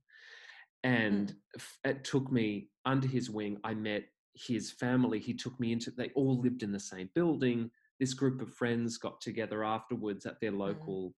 And 0.83 1.33
mm. 1.57 1.89
it 1.89 2.03
took 2.03 2.31
me 2.31 2.69
under 2.85 3.07
his 3.07 3.29
wing. 3.29 3.57
I 3.63 3.73
met 3.73 4.03
his 4.33 4.71
family. 4.71 5.19
He 5.19 5.33
took 5.33 5.59
me 5.59 5.71
into, 5.71 5.91
they 5.91 6.11
all 6.15 6.39
lived 6.41 6.63
in 6.63 6.71
the 6.71 6.79
same 6.79 7.09
building. 7.15 7.71
This 7.99 8.13
group 8.13 8.41
of 8.41 8.53
friends 8.53 8.97
got 8.97 9.21
together 9.21 9.63
afterwards 9.63 10.25
at 10.25 10.39
their 10.41 10.51
mm. 10.51 10.59
local, 10.59 11.09
mm. 11.09 11.13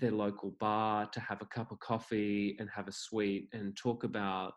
their 0.00 0.12
local 0.12 0.56
bar 0.58 1.06
to 1.12 1.20
have 1.20 1.42
a 1.42 1.46
cup 1.46 1.70
of 1.70 1.78
coffee 1.78 2.56
and 2.58 2.68
have 2.74 2.88
a 2.88 2.92
sweet 2.92 3.48
and 3.52 3.76
talk 3.76 4.02
about 4.02 4.54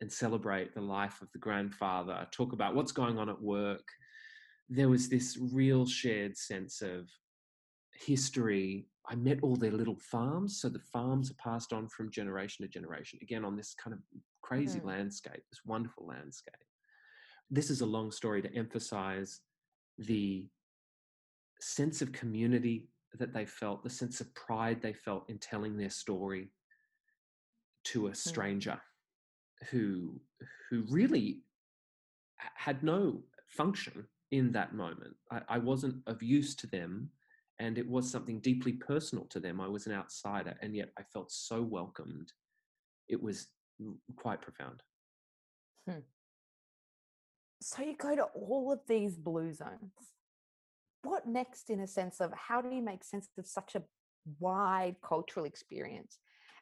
and 0.00 0.12
celebrate 0.12 0.74
the 0.74 0.80
life 0.80 1.22
of 1.22 1.30
the 1.32 1.38
grandfather, 1.38 2.26
talk 2.30 2.52
about 2.52 2.74
what's 2.74 2.92
going 2.92 3.18
on 3.18 3.28
at 3.28 3.40
work. 3.40 3.88
There 4.68 4.88
was 4.88 5.08
this 5.08 5.38
real 5.52 5.86
shared 5.86 6.36
sense 6.36 6.82
of 6.82 7.08
history. 7.94 8.86
I 9.08 9.14
met 9.14 9.38
all 9.42 9.56
their 9.56 9.70
little 9.70 9.98
farms. 9.98 10.60
So 10.60 10.68
the 10.68 10.80
farms 10.80 11.30
are 11.30 11.34
passed 11.34 11.72
on 11.72 11.88
from 11.88 12.10
generation 12.10 12.64
to 12.64 12.68
generation, 12.68 13.18
again, 13.22 13.44
on 13.44 13.56
this 13.56 13.74
kind 13.74 13.94
of 13.94 14.00
crazy 14.42 14.78
mm-hmm. 14.78 14.88
landscape, 14.88 15.42
this 15.50 15.64
wonderful 15.64 16.06
landscape. 16.06 16.54
This 17.50 17.70
is 17.70 17.80
a 17.80 17.86
long 17.86 18.10
story 18.10 18.42
to 18.42 18.54
emphasize 18.54 19.40
the 19.98 20.46
sense 21.60 22.02
of 22.02 22.12
community 22.12 22.88
that 23.14 23.32
they 23.32 23.46
felt, 23.46 23.82
the 23.82 23.88
sense 23.88 24.20
of 24.20 24.34
pride 24.34 24.82
they 24.82 24.92
felt 24.92 25.30
in 25.30 25.38
telling 25.38 25.76
their 25.76 25.90
story 25.90 26.50
to 27.84 28.08
a 28.08 28.10
mm. 28.10 28.16
stranger. 28.16 28.72
Mm-hmm 28.72 28.95
who 29.70 30.20
who 30.70 30.84
really 30.88 31.40
had 32.54 32.82
no 32.82 33.22
function 33.46 34.06
in 34.30 34.52
that 34.52 34.74
moment. 34.74 35.14
I, 35.30 35.40
I, 35.48 35.58
wasn't 35.58 36.02
of 36.06 36.22
use 36.22 36.54
to 36.56 36.66
them, 36.66 37.10
and 37.58 37.78
it 37.78 37.88
was 37.88 38.10
something 38.10 38.40
deeply 38.40 38.72
personal 38.72 39.24
to 39.26 39.40
them. 39.40 39.60
I 39.60 39.68
was 39.68 39.86
an 39.86 39.92
outsider, 39.92 40.56
and 40.60 40.74
yet 40.74 40.90
I 40.98 41.02
felt 41.02 41.30
so 41.30 41.62
welcomed. 41.62 42.32
It 43.08 43.22
was 43.22 43.48
quite 44.16 44.42
profound. 44.42 44.82
Hmm. 45.88 46.00
So 47.62 47.82
you 47.82 47.96
go 47.96 48.16
to 48.16 48.24
all 48.34 48.72
of 48.72 48.80
these 48.88 49.16
blue 49.16 49.52
zones. 49.52 49.92
What 51.02 51.26
next, 51.26 51.70
in 51.70 51.80
a 51.80 51.86
sense 51.86 52.20
of 52.20 52.32
how 52.34 52.60
do 52.60 52.74
you 52.74 52.82
make 52.82 53.04
sense 53.04 53.28
of 53.38 53.46
such 53.46 53.76
a 53.76 53.82
wide 54.40 54.96
cultural 55.02 55.46
experience? 55.46 56.18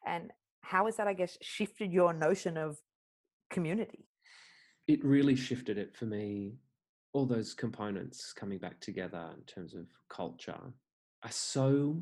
And 0.07 0.31
how 0.65 0.87
has 0.87 0.97
that, 0.97 1.07
I 1.07 1.13
guess, 1.13 1.37
shifted 1.43 1.93
your 1.93 2.13
notion 2.13 2.57
of 2.57 2.79
community? 3.51 4.07
It 4.89 5.05
really 5.05 5.37
shifted 5.37 5.79
it 5.79 5.95
for 5.95 6.07
me. 6.07 6.55
All 7.13 7.27
those 7.27 7.55
components 7.55 8.33
coming 8.33 8.59
back 8.59 8.81
together 8.81 9.31
in 9.37 9.43
terms 9.45 9.75
of 9.75 9.87
culture 10.09 10.61
are 11.23 11.31
so 11.31 12.01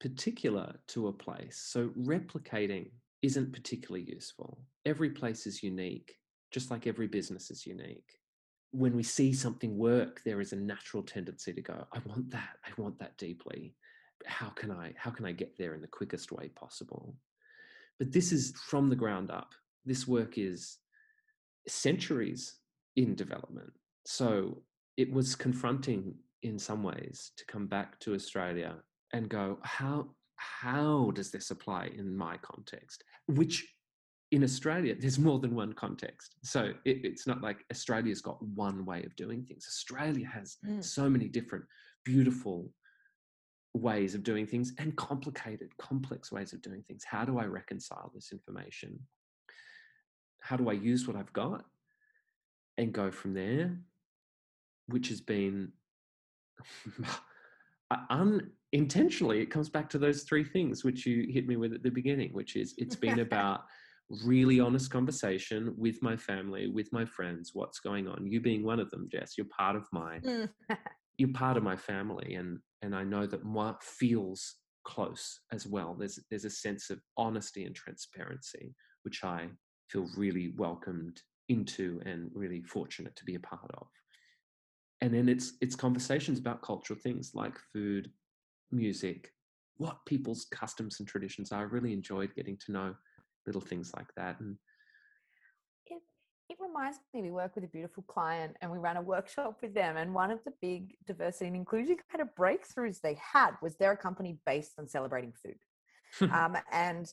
particular 0.00 0.74
to 0.88 1.08
a 1.08 1.12
place. 1.12 1.58
So 1.64 1.88
replicating 1.98 2.90
isn't 3.22 3.52
particularly 3.52 4.04
useful. 4.08 4.58
Every 4.84 5.10
place 5.10 5.46
is 5.46 5.62
unique, 5.62 6.16
just 6.52 6.70
like 6.70 6.86
every 6.86 7.06
business 7.06 7.50
is 7.50 7.66
unique. 7.66 8.20
when 8.74 8.96
we 8.96 9.04
see 9.04 9.32
something 9.32 9.78
work, 9.78 10.20
there 10.24 10.40
is 10.40 10.52
a 10.52 10.56
natural 10.56 11.02
tendency 11.04 11.52
to 11.52 11.62
go, 11.62 11.86
I 11.92 12.00
want 12.06 12.28
that, 12.32 12.56
I 12.66 12.70
want 12.76 12.98
that 12.98 13.16
deeply. 13.18 13.76
How 14.26 14.48
can 14.48 14.72
I, 14.72 14.92
how 14.96 15.10
can 15.12 15.24
I 15.26 15.32
get 15.32 15.56
there 15.56 15.74
in 15.74 15.80
the 15.80 15.86
quickest 15.86 16.32
way 16.32 16.48
possible? 16.48 17.14
But 17.98 18.12
this 18.12 18.32
is 18.32 18.52
from 18.68 18.88
the 18.88 18.96
ground 18.96 19.30
up. 19.30 19.52
This 19.84 20.06
work 20.06 20.38
is 20.38 20.78
centuries 21.68 22.56
in 22.96 23.14
development. 23.14 23.72
So 24.06 24.62
it 24.96 25.12
was 25.12 25.34
confronting 25.34 26.14
in 26.42 26.58
some 26.58 26.82
ways 26.82 27.32
to 27.36 27.44
come 27.46 27.66
back 27.66 27.98
to 28.00 28.14
Australia 28.14 28.76
and 29.12 29.28
go, 29.28 29.58
how 29.62 30.08
how 30.36 31.12
does 31.14 31.30
this 31.30 31.50
apply 31.50 31.90
in 31.96 32.14
my 32.14 32.36
context? 32.38 33.04
Which 33.28 33.64
in 34.32 34.42
Australia, 34.42 34.94
there's 34.98 35.18
more 35.18 35.38
than 35.38 35.54
one 35.54 35.72
context. 35.72 36.34
So 36.42 36.72
it, 36.84 37.04
it's 37.04 37.26
not 37.26 37.40
like 37.40 37.58
Australia's 37.70 38.20
got 38.20 38.42
one 38.42 38.84
way 38.84 39.04
of 39.04 39.14
doing 39.14 39.44
things. 39.44 39.64
Australia 39.68 40.26
has 40.26 40.56
mm. 40.66 40.82
so 40.82 41.08
many 41.08 41.28
different 41.28 41.64
beautiful 42.04 42.68
ways 43.74 44.14
of 44.14 44.22
doing 44.22 44.46
things 44.46 44.72
and 44.78 44.96
complicated, 44.96 45.76
complex 45.76 46.30
ways 46.30 46.52
of 46.52 46.62
doing 46.62 46.82
things. 46.86 47.04
How 47.04 47.24
do 47.24 47.38
I 47.38 47.44
reconcile 47.44 48.10
this 48.14 48.30
information? 48.32 48.98
How 50.40 50.56
do 50.56 50.70
I 50.70 50.74
use 50.74 51.06
what 51.06 51.16
I've 51.16 51.32
got 51.32 51.64
and 52.78 52.92
go 52.92 53.10
from 53.10 53.34
there? 53.34 53.76
Which 54.86 55.08
has 55.08 55.20
been 55.20 55.72
unintentionally, 58.10 59.40
it 59.40 59.50
comes 59.50 59.68
back 59.68 59.90
to 59.90 59.98
those 59.98 60.22
three 60.22 60.44
things 60.44 60.84
which 60.84 61.04
you 61.04 61.26
hit 61.32 61.48
me 61.48 61.56
with 61.56 61.72
at 61.72 61.82
the 61.82 61.90
beginning, 61.90 62.32
which 62.32 62.56
is 62.56 62.74
it's 62.78 62.96
been 62.96 63.20
about 63.20 63.62
really 64.24 64.60
honest 64.60 64.90
conversation 64.90 65.74
with 65.76 66.00
my 66.02 66.16
family, 66.16 66.68
with 66.68 66.92
my 66.92 67.04
friends, 67.04 67.50
what's 67.54 67.80
going 67.80 68.06
on. 68.06 68.26
You 68.26 68.40
being 68.40 68.64
one 68.64 68.78
of 68.78 68.90
them, 68.90 69.08
Jess, 69.10 69.34
you're 69.36 69.46
part 69.46 69.76
of 69.76 69.86
my 69.92 70.18
mm. 70.18 70.48
you're 71.18 71.32
part 71.32 71.56
of 71.56 71.62
my 71.62 71.76
family 71.76 72.34
and 72.34 72.58
and 72.84 72.94
I 72.94 73.02
know 73.02 73.26
that 73.26 73.44
what 73.44 73.82
feels 73.82 74.56
close 74.84 75.40
as 75.52 75.66
well. 75.66 75.96
There's 75.98 76.20
there's 76.30 76.44
a 76.44 76.50
sense 76.50 76.90
of 76.90 77.00
honesty 77.16 77.64
and 77.64 77.74
transparency, 77.74 78.74
which 79.02 79.24
I 79.24 79.48
feel 79.88 80.06
really 80.16 80.52
welcomed 80.56 81.20
into 81.48 82.00
and 82.04 82.30
really 82.34 82.62
fortunate 82.62 83.16
to 83.16 83.24
be 83.24 83.36
a 83.36 83.40
part 83.40 83.70
of. 83.74 83.86
And 85.00 85.12
then 85.14 85.28
it's 85.28 85.54
it's 85.62 85.74
conversations 85.74 86.38
about 86.38 86.62
cultural 86.62 86.98
things 86.98 87.32
like 87.34 87.56
food, 87.72 88.10
music, 88.70 89.32
what 89.78 90.04
people's 90.06 90.46
customs 90.52 91.00
and 91.00 91.08
traditions 91.08 91.52
are. 91.52 91.60
I 91.60 91.62
really 91.62 91.94
enjoyed 91.94 92.34
getting 92.34 92.58
to 92.66 92.72
know 92.72 92.94
little 93.46 93.62
things 93.62 93.92
like 93.96 94.08
that. 94.16 94.40
And 94.40 94.56
it 96.54 96.62
reminds 96.64 96.98
me, 97.12 97.22
we 97.22 97.30
work 97.30 97.54
with 97.54 97.64
a 97.64 97.68
beautiful 97.68 98.04
client 98.04 98.56
and 98.60 98.70
we 98.70 98.78
ran 98.78 98.96
a 98.96 99.02
workshop 99.02 99.58
with 99.62 99.74
them. 99.74 99.96
And 99.96 100.14
one 100.14 100.30
of 100.30 100.38
the 100.44 100.52
big 100.60 100.94
diversity 101.06 101.46
and 101.46 101.56
inclusion 101.56 101.96
kind 102.10 102.22
of 102.22 102.28
breakthroughs 102.38 103.00
they 103.00 103.18
had 103.20 103.52
was 103.60 103.76
they're 103.76 103.92
a 103.92 103.96
company 103.96 104.38
based 104.46 104.72
on 104.78 104.88
celebrating 104.88 105.32
food. 105.32 106.30
um, 106.32 106.56
and 106.70 107.12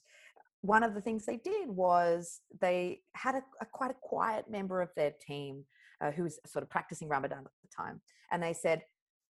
one 0.61 0.83
of 0.83 0.93
the 0.93 1.01
things 1.01 1.25
they 1.25 1.37
did 1.37 1.69
was 1.69 2.41
they 2.59 3.01
had 3.15 3.35
a, 3.35 3.43
a 3.61 3.65
quite 3.65 3.91
a 3.91 3.95
quiet 3.99 4.49
member 4.49 4.81
of 4.81 4.89
their 4.95 5.11
team 5.25 5.65
uh, 6.01 6.11
who 6.11 6.23
was 6.23 6.39
sort 6.45 6.61
of 6.61 6.69
practicing 6.69 7.07
Ramadan 7.07 7.39
at 7.39 7.51
the 7.63 7.75
time. 7.75 8.01
And 8.31 8.43
they 8.43 8.53
said, 8.53 8.83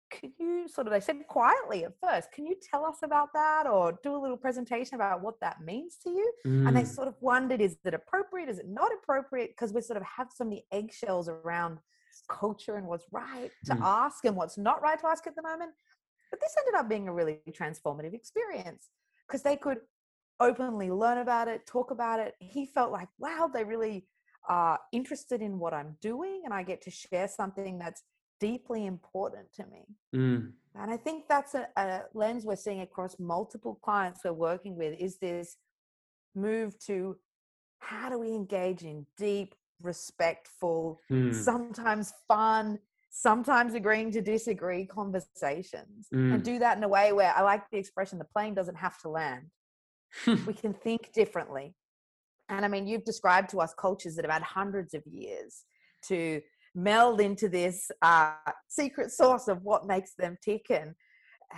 could 0.09 0.31
you 0.39 0.67
sort 0.67 0.87
of 0.87 0.93
they 0.93 0.99
said 0.99 1.15
quietly 1.27 1.83
at 1.85 1.93
first 2.01 2.31
can 2.31 2.45
you 2.45 2.55
tell 2.61 2.85
us 2.85 2.97
about 3.03 3.29
that 3.33 3.67
or 3.67 3.99
do 4.03 4.15
a 4.15 4.21
little 4.21 4.37
presentation 4.37 4.95
about 4.95 5.21
what 5.21 5.39
that 5.41 5.61
means 5.61 5.97
to 6.03 6.09
you 6.09 6.33
mm. 6.45 6.67
and 6.67 6.75
they 6.75 6.81
mm. 6.81 6.87
sort 6.87 7.07
of 7.07 7.15
wondered 7.21 7.61
is 7.61 7.77
it 7.85 7.93
appropriate 7.93 8.49
is 8.49 8.59
it 8.59 8.67
not 8.67 8.91
appropriate 9.01 9.51
because 9.51 9.73
we 9.73 9.81
sort 9.81 9.97
of 9.97 10.03
have 10.03 10.27
so 10.33 10.43
many 10.43 10.65
eggshells 10.71 11.29
around 11.29 11.77
culture 12.29 12.75
and 12.75 12.87
what's 12.87 13.05
right 13.11 13.51
to 13.65 13.73
mm. 13.73 13.81
ask 13.81 14.25
and 14.25 14.35
what's 14.35 14.57
not 14.57 14.81
right 14.81 14.99
to 14.99 15.07
ask 15.07 15.27
at 15.27 15.35
the 15.35 15.41
moment 15.41 15.71
but 16.31 16.39
this 16.39 16.55
ended 16.59 16.79
up 16.79 16.89
being 16.89 17.07
a 17.07 17.13
really 17.13 17.39
transformative 17.51 18.13
experience 18.13 18.89
because 19.27 19.41
they 19.41 19.55
could 19.55 19.79
openly 20.39 20.89
learn 20.89 21.19
about 21.19 21.47
it 21.47 21.65
talk 21.65 21.91
about 21.91 22.19
it 22.19 22.33
he 22.39 22.65
felt 22.65 22.91
like 22.91 23.07
wow 23.19 23.49
they 23.53 23.63
really 23.63 24.05
are 24.47 24.79
interested 24.91 25.41
in 25.41 25.59
what 25.59 25.73
i'm 25.73 25.97
doing 26.01 26.41
and 26.45 26.53
i 26.53 26.63
get 26.63 26.81
to 26.81 26.89
share 26.89 27.27
something 27.27 27.77
that's 27.77 28.03
deeply 28.39 28.85
important 28.85 29.51
to 29.53 29.65
me. 29.67 29.85
Mm. 30.15 30.51
And 30.75 30.91
I 30.91 30.97
think 30.97 31.25
that's 31.27 31.55
a, 31.55 31.67
a, 31.75 32.01
lens 32.13 32.45
we're 32.45 32.55
seeing 32.55 32.81
across 32.81 33.19
multiple 33.19 33.79
clients 33.83 34.21
we're 34.23 34.33
working 34.33 34.77
with 34.77 34.97
is 34.99 35.17
this 35.17 35.57
move 36.35 36.77
to 36.79 37.17
how 37.79 38.09
do 38.09 38.19
we 38.19 38.29
engage 38.29 38.83
in 38.83 39.05
deep, 39.17 39.55
respectful, 39.81 40.99
mm. 41.11 41.33
sometimes 41.33 42.13
fun, 42.27 42.79
sometimes 43.09 43.73
agreeing 43.73 44.11
to 44.11 44.21
disagree 44.21 44.85
conversations 44.85 46.07
mm. 46.13 46.33
and 46.33 46.43
do 46.43 46.59
that 46.59 46.77
in 46.77 46.83
a 46.83 46.87
way 46.87 47.11
where 47.11 47.33
I 47.35 47.41
like 47.41 47.69
the 47.71 47.77
expression 47.77 48.19
the 48.19 48.25
plane 48.25 48.53
doesn't 48.53 48.75
have 48.75 48.99
to 48.99 49.09
land. 49.09 49.45
we 50.27 50.53
can 50.53 50.73
think 50.73 51.11
differently. 51.13 51.75
And 52.49 52.65
I 52.65 52.67
mean, 52.67 52.87
you've 52.87 53.05
described 53.05 53.49
to 53.51 53.59
us 53.59 53.73
cultures 53.77 54.15
that 54.15 54.25
have 54.25 54.33
had 54.33 54.43
hundreds 54.43 54.93
of 54.93 55.05
years 55.05 55.65
to 56.07 56.41
meld 56.83 57.21
into 57.21 57.49
this 57.49 57.91
uh, 58.01 58.33
secret 58.67 59.11
sauce 59.11 59.47
of 59.47 59.63
what 59.63 59.87
makes 59.87 60.13
them 60.13 60.37
tick 60.43 60.67
and 60.69 60.95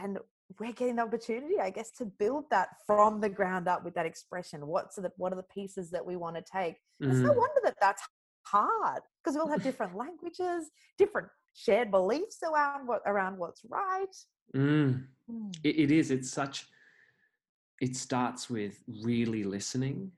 and 0.02 0.18
we're 0.60 0.72
getting 0.74 0.98
the 0.98 1.02
opportunity 1.02 1.60
i 1.60 1.70
guess 1.70 1.92
to 1.92 2.06
build 2.06 2.46
that 2.50 2.70
from 2.86 3.22
the 3.22 3.30
ground 3.30 3.68
up 3.68 3.84
with 3.84 3.94
that 3.94 4.06
expression 4.06 4.68
what's 4.68 4.96
the 4.96 5.12
what 5.18 5.32
are 5.32 5.38
the 5.38 5.44
pieces 5.44 5.90
that 5.92 6.06
we 6.06 6.16
want 6.16 6.36
to 6.36 6.42
take 6.42 6.76
mm. 7.02 7.10
it's 7.10 7.20
no 7.20 7.32
mm. 7.32 7.38
wonder 7.38 7.62
that 7.64 7.76
that's 7.80 8.04
hard 8.44 9.02
because 9.24 9.36
we 9.36 9.42
all 9.42 9.48
have 9.48 9.64
different 9.64 9.96
languages 9.96 10.72
different 10.98 11.28
shared 11.54 11.92
beliefs 11.92 12.40
around 12.44 12.88
what 12.88 13.02
around 13.06 13.38
what's 13.38 13.62
right 13.70 14.16
mm. 14.56 15.04
Mm. 15.32 15.56
It, 15.64 15.80
it 15.80 15.92
is 15.92 16.12
it's 16.12 16.32
such 16.32 16.68
it 17.80 17.96
starts 17.96 18.50
with 18.50 18.82
really 19.04 19.44
listening 19.44 20.12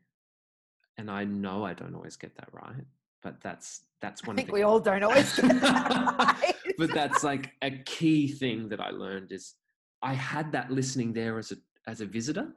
and 0.97 1.09
i 1.11 1.23
know 1.23 1.65
i 1.65 1.73
don't 1.73 1.95
always 1.95 2.15
get 2.15 2.35
that 2.35 2.49
right 2.51 2.85
but 3.21 3.41
that's 3.41 3.81
that's 4.03 4.23
one. 4.25 4.35
I 4.35 4.41
think 4.41 4.51
we 4.51 4.63
all 4.63 4.81
don't 4.81 5.01
always 5.01 5.33
that 5.37 6.43
right. 6.43 6.55
but 6.77 6.93
that's 6.93 7.23
like 7.23 7.53
a 7.61 7.71
key 7.71 8.27
thing 8.27 8.67
that 8.69 8.81
I 8.81 8.89
learned 8.89 9.31
is 9.31 9.53
I 10.01 10.13
had 10.13 10.51
that 10.51 10.69
listening 10.69 11.13
there 11.13 11.39
as 11.39 11.53
a 11.53 11.55
as 11.87 12.01
a 12.01 12.05
visitor. 12.05 12.49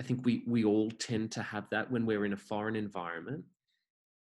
I 0.00 0.02
think 0.02 0.24
we 0.24 0.42
we 0.46 0.64
all 0.64 0.90
tend 0.92 1.30
to 1.32 1.42
have 1.42 1.68
that 1.70 1.90
when 1.90 2.06
we're 2.06 2.24
in 2.24 2.32
a 2.32 2.38
foreign 2.38 2.76
environment. 2.76 3.44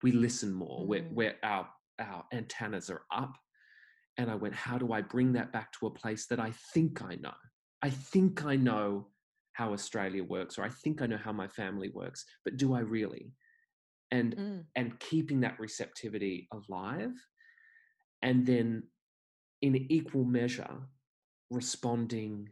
We 0.04 0.12
listen 0.12 0.54
more. 0.54 0.82
Mm. 0.82 0.86
Where 0.86 1.02
where 1.02 1.36
our 1.42 1.68
our 2.00 2.24
antennas 2.32 2.92
are 2.92 3.02
up. 3.12 3.36
And 4.20 4.32
I 4.32 4.36
went, 4.36 4.56
how 4.56 4.78
do 4.78 4.94
I 4.94 5.02
bring 5.02 5.34
that 5.34 5.52
back 5.52 5.72
to 5.74 5.88
a 5.88 5.92
place 5.92 6.26
that 6.28 6.40
I 6.40 6.52
think 6.74 7.04
I 7.04 7.16
know? 7.16 7.34
I 7.84 7.90
think 7.92 8.46
I 8.46 8.56
know 8.56 9.08
how 9.54 9.74
Australia 9.74 10.24
works, 10.24 10.58
or 10.58 10.64
I 10.64 10.70
think 10.70 11.02
I 11.02 11.08
know 11.08 11.18
how 11.18 11.32
my 11.32 11.48
family 11.48 11.90
works, 11.90 12.26
but 12.44 12.58
do 12.58 12.74
I 12.74 12.80
really? 12.80 13.32
And 14.12 14.36
mm. 14.36 14.64
and 14.76 15.00
keeping 15.00 15.42
that 15.42 15.60
receptivity 15.60 16.48
alive 16.52 17.14
and 18.22 18.46
then 18.46 18.84
in 19.62 19.76
equal 19.90 20.24
measure 20.24 20.78
responding 21.50 22.50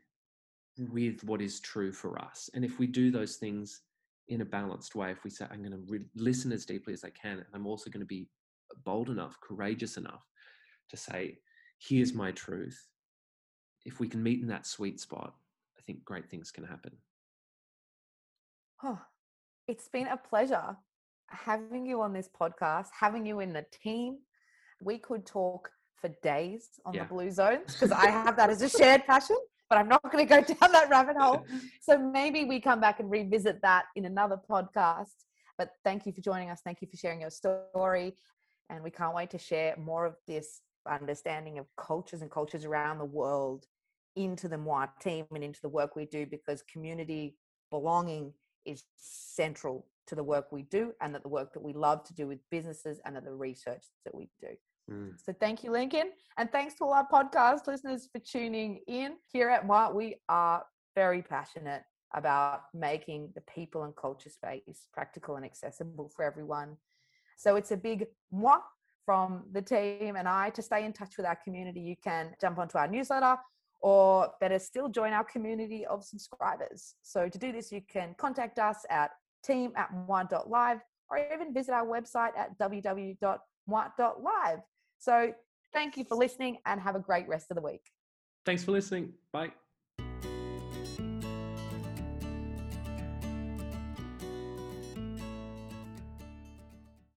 with 0.78 1.24
what 1.24 1.42
is 1.42 1.60
true 1.60 1.92
for 1.92 2.20
us. 2.20 2.50
And 2.54 2.66
if 2.66 2.80
we 2.80 2.88
do 2.88 3.12
those 3.12 3.38
things 3.38 3.82
in 4.28 4.42
a 4.42 4.46
balanced 4.46 4.96
way 4.96 5.12
if 5.12 5.24
we 5.24 5.30
say 5.30 5.46
i'm 5.52 5.60
going 5.60 5.72
to 5.72 5.84
re- 5.88 6.06
listen 6.16 6.52
as 6.52 6.66
deeply 6.66 6.94
as 6.94 7.04
i 7.04 7.10
can 7.10 7.38
and 7.38 7.46
i'm 7.54 7.68
also 7.68 7.90
going 7.90 8.02
to 8.02 8.08
be 8.08 8.28
bold 8.84 9.10
enough 9.10 9.38
courageous 9.42 9.98
enough 9.98 10.24
to 10.90 10.98
say 10.98 11.38
here's 11.80 12.14
my 12.14 12.32
truth 12.32 12.88
if 13.86 14.00
we 14.00 14.08
can 14.08 14.24
meet 14.24 14.42
in 14.42 14.48
that 14.48 14.66
sweet 14.66 15.00
spot 15.00 15.36
i 15.78 15.82
think 15.82 16.04
great 16.04 16.30
things 16.30 16.52
can 16.52 16.64
happen. 16.64 16.92
Oh 18.84 19.00
it's 19.68 19.88
been 19.88 20.08
a 20.08 20.18
pleasure 20.18 20.76
having 21.30 21.86
you 21.86 22.02
on 22.02 22.14
this 22.14 22.30
podcast, 22.30 22.88
having 22.98 23.26
you 23.26 23.40
in 23.40 23.54
the 23.54 23.66
team. 23.84 24.18
We 24.82 24.98
could 24.98 25.26
talk 25.26 25.70
for 25.96 26.10
days 26.22 26.70
on 26.86 26.94
yeah. 26.94 27.04
the 27.04 27.10
blue 27.10 27.32
zones 27.32 27.74
because 27.74 27.92
I 27.92 28.08
have 28.08 28.36
that 28.38 28.50
as 28.50 28.62
a 28.62 28.70
shared 28.78 29.06
passion, 29.06 29.38
but 29.70 29.78
I'm 29.78 29.88
not 29.88 30.04
going 30.12 30.28
to 30.28 30.30
go 30.30 30.42
down 30.42 30.72
that 30.72 30.90
rabbit 30.90 31.18
hole. 31.18 31.46
So 31.82 31.98
maybe 31.98 32.46
we 32.46 32.60
come 32.60 32.82
back 32.82 33.00
and 33.00 33.10
revisit 33.10 33.62
that 33.62 33.86
in 33.96 34.06
another 34.06 34.38
podcast. 34.50 35.14
But 35.58 35.70
thank 35.84 36.06
you 36.06 36.12
for 36.12 36.22
joining 36.22 36.50
us. 36.50 36.62
Thank 36.64 36.82
you 36.82 36.88
for 36.90 36.98
sharing 36.98 37.22
your 37.22 37.30
story. 37.30 38.16
And 38.70 38.84
we 38.84 38.90
can't 38.90 39.16
wait 39.16 39.30
to 39.32 39.38
share 39.38 39.76
more 39.78 40.06
of 40.06 40.16
this 40.28 40.62
understanding 40.90 41.60
of 41.60 41.68
cultures 41.78 42.22
and 42.22 42.30
cultures 42.30 42.66
around 42.66 42.98
the 42.98 43.06
world 43.06 43.66
into 44.16 44.48
the 44.48 44.56
Mwah 44.56 44.90
team 45.02 45.26
and 45.34 45.44
into 45.44 45.62
the 45.62 45.70
work 45.70 45.96
we 45.96 46.06
do 46.06 46.26
because 46.26 46.64
community 46.64 47.36
belonging 47.70 48.34
is 48.66 48.84
central 48.98 49.86
to 50.08 50.16
the 50.16 50.24
work 50.24 50.52
we 50.52 50.64
do 50.64 50.92
and 51.02 51.14
that 51.14 51.24
the 51.24 51.30
work 51.30 51.54
that 51.54 51.64
we 51.64 51.74
love 51.74 52.04
to 52.06 52.14
do 52.14 52.28
with 52.28 52.40
businesses 52.52 53.00
and 53.06 53.16
the 53.16 53.32
research 53.32 53.84
that 54.06 54.14
we 54.14 54.30
do. 54.40 54.48
Mm. 54.92 55.14
So 55.24 55.34
thank 55.40 55.64
you, 55.64 55.72
Lincoln. 55.72 56.12
And 56.38 56.52
thanks 56.52 56.76
to 56.76 56.86
all 56.86 56.94
our 56.94 57.08
podcast 57.08 57.68
listeners 57.68 58.08
for 58.12 58.20
tuning 58.20 58.82
in. 58.88 59.14
Here 59.32 59.50
at 59.50 59.68
Mwah, 59.68 59.94
we 59.94 60.16
are 60.30 60.64
very 60.96 61.22
passionate 61.22 61.84
about 62.14 62.62
making 62.74 63.32
the 63.36 63.42
people 63.42 63.84
and 63.84 63.96
culture 63.96 64.30
space 64.30 64.88
practical 64.94 65.36
and 65.36 65.46
accessible 65.46 66.12
for 66.16 66.24
everyone. 66.24 66.78
So 67.38 67.56
it's 67.56 67.72
a 67.72 67.78
big 67.78 68.06
mwah 68.34 68.62
from 69.06 69.44
the 69.52 69.62
team 69.62 70.16
and 70.16 70.28
I 70.28 70.50
to 70.52 70.62
stay 70.62 70.86
in 70.86 70.94
touch 70.94 71.18
with 71.18 71.26
our 71.26 71.38
community, 71.44 71.82
you 71.82 71.96
can 72.04 72.34
jump 72.40 72.58
onto 72.58 72.78
our 72.78 72.88
newsletter 72.88 73.38
or 73.82 74.32
better 74.40 74.58
still 74.58 74.90
join 74.90 75.14
our 75.14 75.24
community 75.24 75.86
of 75.86 76.04
subscribers. 76.04 76.96
So 77.04 77.30
to 77.30 77.38
do 77.38 77.52
this, 77.52 77.72
you 77.72 77.82
can 77.88 78.16
contact 78.18 78.58
us 78.58 78.78
at 78.90 79.12
team 79.46 79.72
at 79.76 79.94
mwah.live 79.94 80.80
or 81.10 81.20
even 81.34 81.54
visit 81.54 81.74
our 81.74 81.86
website 81.86 82.38
at 82.38 82.58
www.mwah.live. 82.58 84.60
So 84.98 85.34
thank 85.74 85.98
you 85.98 86.06
for 86.06 86.16
listening 86.16 86.58
and 86.66 86.82
have 86.82 86.96
a 86.96 87.00
great 87.00 87.28
rest 87.28 87.52
of 87.52 87.56
the 87.56 87.62
week. 87.62 87.84
Thanks 88.46 88.64
for 88.64 88.72
listening. 88.72 89.14
Bye. 89.32 89.52